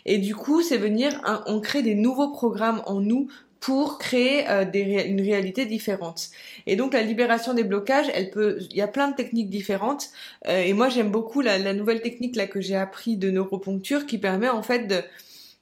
Et 0.04 0.18
du 0.18 0.34
coup, 0.34 0.60
c'est 0.60 0.76
venir 0.76 1.22
on 1.46 1.60
crée 1.60 1.82
des 1.82 1.94
nouveaux 1.94 2.30
programmes 2.30 2.82
en 2.84 3.00
nous 3.00 3.28
pour 3.60 3.98
créer 3.98 4.48
euh, 4.48 4.64
des 4.64 4.82
une 5.06 5.20
réalité 5.20 5.66
différente. 5.66 6.28
Et 6.66 6.76
donc 6.76 6.92
la 6.92 7.02
libération 7.02 7.54
des 7.54 7.64
blocages, 7.64 8.06
elle 8.14 8.30
peut, 8.30 8.58
il 8.70 8.76
y 8.76 8.82
a 8.82 8.88
plein 8.88 9.08
de 9.08 9.16
techniques 9.16 9.50
différentes. 9.50 10.10
Euh, 10.46 10.62
et 10.62 10.72
moi 10.72 10.88
j'aime 10.88 11.10
beaucoup 11.10 11.40
la, 11.40 11.58
la, 11.58 11.74
nouvelle 11.74 12.00
technique 12.00 12.36
là 12.36 12.46
que 12.46 12.60
j'ai 12.60 12.76
appris 12.76 13.16
de 13.16 13.30
neuroponcture 13.30 14.06
qui 14.06 14.18
permet 14.18 14.48
en 14.48 14.62
fait 14.62 14.86
de 14.86 15.02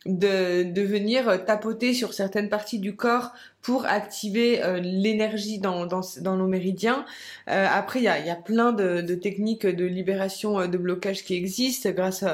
de, 0.05 0.63
de 0.63 0.83
venir 0.83 1.45
tapoter 1.47 1.93
sur 1.93 2.15
certaines 2.15 2.49
parties 2.49 2.79
du 2.79 2.95
corps 2.95 3.33
pour 3.61 3.87
activer 3.87 4.63
euh, 4.63 4.79
l'énergie 4.79 5.59
dans, 5.59 5.85
dans, 5.85 6.03
dans, 6.21 6.37
nos 6.37 6.47
méridiens. 6.47 7.05
après, 7.49 7.99
il 7.99 8.05
y 8.05 8.09
a, 8.09 8.21
y 8.21 8.31
a 8.31 8.37
plein 8.37 8.71
de, 8.71 9.01
de, 9.01 9.15
techniques 9.17 9.67
de 9.67 9.85
libération 9.85 10.69
de 10.69 10.79
blocage 10.79 11.25
qui 11.25 11.35
existent 11.35 11.91
grâce 11.91 12.25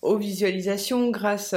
aux 0.00 0.16
visualisations, 0.16 1.10
grâce 1.10 1.54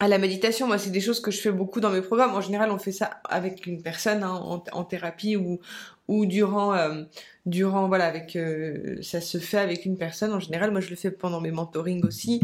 la 0.00 0.18
méditation, 0.18 0.66
moi, 0.66 0.78
c'est 0.78 0.90
des 0.90 1.00
choses 1.00 1.20
que 1.20 1.30
je 1.30 1.40
fais 1.40 1.52
beaucoup 1.52 1.80
dans 1.80 1.90
mes 1.90 2.02
programmes. 2.02 2.34
En 2.34 2.40
général, 2.40 2.70
on 2.70 2.78
fait 2.78 2.92
ça 2.92 3.20
avec 3.28 3.66
une 3.66 3.82
personne 3.82 4.22
hein, 4.22 4.62
en, 4.72 4.84
thérapie 4.84 5.36
ou, 5.36 5.60
ou 6.08 6.26
durant, 6.26 6.74
euh, 6.74 7.04
durant, 7.46 7.86
voilà, 7.86 8.06
avec, 8.06 8.34
euh, 8.34 8.96
ça 9.02 9.20
se 9.20 9.38
fait 9.38 9.58
avec 9.58 9.86
une 9.86 9.96
personne. 9.96 10.32
En 10.32 10.40
général, 10.40 10.72
moi, 10.72 10.80
je 10.80 10.90
le 10.90 10.96
fais 10.96 11.12
pendant 11.12 11.40
mes 11.40 11.52
mentorings 11.52 12.04
aussi. 12.04 12.40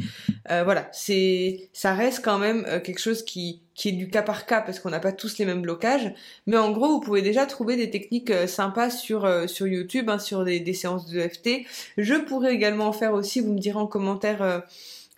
Euh, 0.51 0.63
voilà, 0.63 0.89
c'est, 0.93 1.69
ça 1.73 1.93
reste 1.93 2.25
quand 2.25 2.39
même 2.39 2.65
quelque 2.85 3.01
chose 3.01 3.25
qui, 3.25 3.63
qui 3.75 3.89
est 3.89 3.93
du 3.93 4.09
cas 4.09 4.23
par 4.23 4.47
cas 4.47 4.61
parce 4.61 4.79
qu'on 4.79 4.91
n'a 4.91 5.01
pas 5.01 5.13
tous 5.13 5.39
les 5.39 5.45
mêmes 5.45 5.63
blocages. 5.63 6.15
Mais 6.47 6.57
en 6.57 6.71
gros, 6.71 6.89
vous 6.89 7.01
pouvez 7.01 7.23
déjà 7.23 7.47
trouver 7.47 7.77
des 7.77 7.91
techniques 7.91 8.33
sympas 8.47 8.91
sur 8.91 9.29
sur 9.49 9.67
YouTube, 9.67 10.09
hein, 10.09 10.21
sur 10.21 10.45
des, 10.45 10.61
des 10.61 10.75
séances 10.75 11.11
de 11.11 11.21
FT. 11.21 11.67
Je 11.99 12.15
pourrais 12.15 12.55
également 12.55 12.87
en 12.87 12.93
faire 12.93 13.13
aussi. 13.13 13.41
Vous 13.41 13.53
me 13.53 13.59
direz 13.59 13.79
en 13.79 13.89
commentaire 13.89 14.63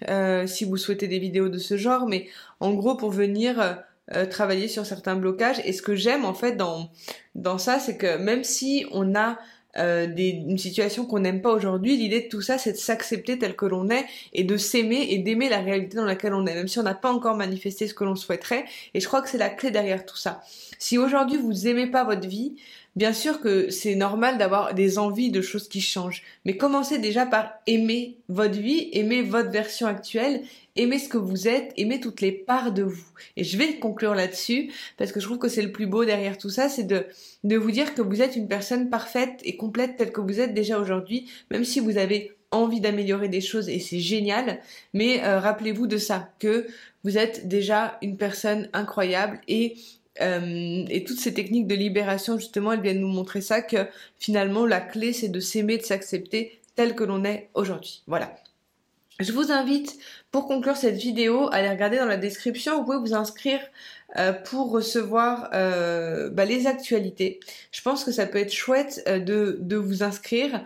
euh, 0.09 0.47
si 0.47 0.65
vous 0.65 0.77
souhaitez 0.77 1.09
des 1.09 1.19
vidéos 1.19 1.49
de 1.49 1.59
ce 1.59 1.77
genre, 1.77 2.07
mais 2.07 2.29
en 2.61 2.73
gros 2.73 2.97
pour 2.97 3.11
venir 3.11 3.61
euh, 3.61 3.73
euh, 4.15 4.27
travailler 4.27 4.69
sur 4.69 4.87
certains 4.87 5.17
blocages. 5.17 5.61
Et 5.65 5.73
ce 5.73 5.83
que 5.83 5.95
j'aime 5.95 6.25
en 6.25 6.35
fait 6.35 6.57
dans, 6.57 6.91
ça, 7.59 7.79
c'est 7.79 7.97
que 7.97 8.17
même 8.17 8.45
si 8.45 8.87
on 8.93 9.15
a 9.15 9.39
des, 9.75 10.29
une 10.29 10.59
situation 10.59 11.07
qu'on 11.07 11.21
n'aime 11.21 11.41
pas 11.41 11.51
aujourd'hui, 11.51 11.97
l'idée 11.97 12.21
de 12.21 12.29
tout 12.29 12.43
ça, 12.43 12.59
c'est 12.59 12.73
de 12.73 12.77
s'accepter 12.77 13.39
tel 13.39 13.57
que 13.57 13.65
l'on 13.65 13.89
est 13.89 14.05
et 14.35 14.45
de 14.45 14.59
s'aimer 14.59 15.07
et 15.09 15.17
d'aimer 15.17 15.49
la 15.49 15.61
réalité 15.61 15.97
dans 15.97 16.05
laquelle 16.05 16.35
on 16.35 16.45
est, 16.45 16.55
même 16.55 16.69
si 16.69 16.79
on 16.79 16.83
n'a 16.83 16.95
pas 16.95 17.11
encore 17.11 17.37
manifesté 17.37 17.89
ce 17.89 17.95
que 17.95 18.05
l'on 18.05 18.15
souhaiterait. 18.15 18.67
Et 18.93 19.01
je 19.01 19.07
crois 19.07 19.23
que 19.23 19.31
c'est 19.31 19.39
la 19.39 19.49
clé 19.49 19.71
derrière 19.71 20.05
tout 20.05 20.19
ça. 20.19 20.43
Si 20.79 20.99
aujourd'hui 20.99 21.39
vous 21.39 21.69
aimez 21.69 21.87
pas 21.87 22.05
votre 22.05 22.29
vie, 22.29 22.55
Bien 22.95 23.15
sûr 23.15 23.41
que 23.41 23.71
c'est 23.71 23.95
normal 23.95 24.37
d'avoir 24.37 24.75
des 24.75 24.99
envies 24.99 25.31
de 25.31 25.41
choses 25.41 25.67
qui 25.67 25.81
changent, 25.81 26.23
mais 26.45 26.59
commencez 26.59 26.99
déjà 26.99 27.25
par 27.25 27.55
aimer 27.67 28.19
votre 28.29 28.59
vie, 28.59 28.91
aimer 28.93 29.23
votre 29.23 29.51
version 29.51 29.87
actuelle, 29.87 30.43
aimer 30.77 30.99
ce 30.99 31.09
que 31.09 31.17
vous 31.17 31.49
êtes, 31.49 31.73
aimer 31.79 32.01
toutes 32.01 32.21
les 32.21 32.33
parts 32.33 32.71
de 32.71 32.83
vous. 32.83 33.09
Et 33.39 33.45
je 33.45 33.57
vais 33.57 33.79
conclure 33.79 34.15
là-dessus, 34.15 34.71
parce 34.99 35.11
que 35.11 35.21
je 35.21 35.25
trouve 35.25 35.39
que 35.39 35.49
c'est 35.49 35.63
le 35.63 35.73
plus 35.73 35.87
beau 35.87 36.05
derrière 36.05 36.37
tout 36.37 36.51
ça, 36.51 36.69
c'est 36.69 36.85
de, 36.85 37.07
vous 37.57 37.71
dire 37.71 37.95
que 37.95 38.03
vous 38.03 38.21
êtes 38.21 38.37
une 38.37 38.49
personne 38.49 38.91
parfaite 38.91 39.41
et 39.43 39.57
complète 39.57 39.97
telle 39.97 40.13
que 40.13 40.21
vous 40.21 40.39
êtes 40.39 40.53
déjà 40.53 40.79
aujourd'hui, 40.79 41.31
même 41.51 41.65
si 41.65 41.81
vous 41.81 41.97
avez 41.97 42.33
envie 42.51 42.81
d'améliorer 42.81 43.29
des 43.29 43.41
choses 43.41 43.71
et 43.71 43.81
c'est 43.81 44.01
génial, 44.01 44.61
mais 44.93 45.25
euh, 45.25 45.41
rappelez-vous 45.41 45.87
de 45.87 45.97
ça, 45.97 46.29
que 46.39 46.67
vous 47.05 47.17
êtes 47.17 47.49
déjà 47.49 47.97
une 48.03 48.19
personne 48.19 48.69
incroyable 48.75 49.41
et 49.49 49.77
euh, 50.21 50.85
et 50.89 51.05
toutes 51.05 51.19
ces 51.19 51.33
techniques 51.33 51.67
de 51.67 51.75
libération, 51.75 52.39
justement, 52.39 52.73
elles 52.73 52.83
viennent 52.83 53.01
nous 53.01 53.09
montrer 53.09 53.41
ça, 53.41 53.63
que 53.63 53.87
finalement, 54.19 54.67
la 54.67 54.81
clé, 54.81 55.13
c'est 55.13 55.29
de 55.29 55.41
s'aimer, 55.41 55.79
de 55.79 55.83
s'accepter 55.83 56.61
tel 56.77 56.95
que 56.95 57.05
l'on 57.05 57.25
est 57.25 57.49
aujourd'hui. 57.55 58.03
Voilà. 58.07 58.35
Je 59.21 59.31
vous 59.33 59.53
invite, 59.53 59.99
pour 60.31 60.49
conclure 60.49 60.77
cette 60.77 60.97
vidéo, 60.97 61.49
à 61.53 61.57
aller 61.57 61.69
regarder 61.69 61.99
dans 61.99 62.07
la 62.07 62.17
description. 62.17 62.79
Vous 62.79 62.85
pouvez 62.85 62.99
vous 62.99 63.15
inscrire 63.15 63.61
euh, 64.19 64.33
pour 64.33 64.71
recevoir 64.71 65.51
euh, 65.55 66.29
bah, 66.29 66.45
les 66.45 66.67
actualités. 66.67 67.39
Je 67.71 67.83
pense 67.83 68.05
que 68.05 68.11
ça 68.11 68.27
peut 68.27 68.39
être 68.39 68.53
chouette 68.53 69.05
de, 69.07 69.77
vous 69.77 70.03
inscrire. 70.03 70.65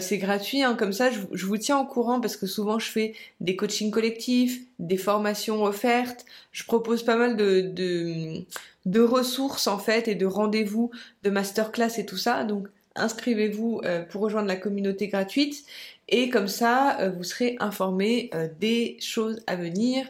c'est 0.00 0.18
gratuit, 0.18 0.62
hein, 0.62 0.74
comme 0.74 0.92
ça 0.92 1.10
je, 1.10 1.46
vous 1.46 1.58
tiens 1.58 1.78
au 1.78 1.84
courant 1.84 2.20
parce 2.20 2.36
que 2.36 2.46
souvent 2.46 2.78
je 2.78 2.90
fais 2.90 3.14
des 3.40 3.56
coachings 3.56 3.90
collectifs, 3.90 4.60
des 4.78 4.96
formations 4.96 5.62
offertes. 5.64 6.24
Je 6.52 6.64
propose 6.64 7.02
pas 7.02 7.16
mal 7.16 7.36
de, 7.36 8.44
de 8.88 9.00
ressources 9.00 9.66
en 9.66 9.78
fait 9.78 10.08
et 10.08 10.14
de 10.14 10.26
rendez-vous, 10.26 10.90
de 11.22 11.30
masterclass 11.30 11.98
et 11.98 12.06
tout 12.06 12.16
ça. 12.16 12.44
Donc 12.44 12.68
inscrivez-vous 12.94 13.82
pour 14.10 14.22
rejoindre 14.22 14.48
la 14.48 14.56
communauté 14.56 15.08
gratuite 15.08 15.64
et 16.08 16.30
comme 16.30 16.48
ça 16.48 17.10
vous 17.16 17.24
serez 17.24 17.56
informé 17.60 18.30
des 18.60 18.96
choses 19.00 19.40
à 19.46 19.56
venir. 19.56 20.06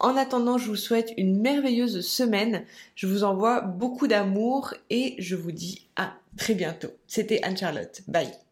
En 0.00 0.16
attendant, 0.16 0.58
je 0.58 0.68
vous 0.68 0.76
souhaite 0.76 1.12
une 1.16 1.40
merveilleuse 1.40 2.06
semaine. 2.06 2.64
Je 2.94 3.08
vous 3.08 3.24
envoie 3.24 3.60
beaucoup 3.62 4.06
d'amour 4.06 4.74
et 4.90 5.16
je 5.18 5.34
vous 5.34 5.50
dis 5.50 5.88
à 5.96 6.12
très 6.36 6.54
bientôt. 6.54 6.90
C'était 7.08 7.40
Anne-Charlotte. 7.42 8.02
Bye. 8.06 8.47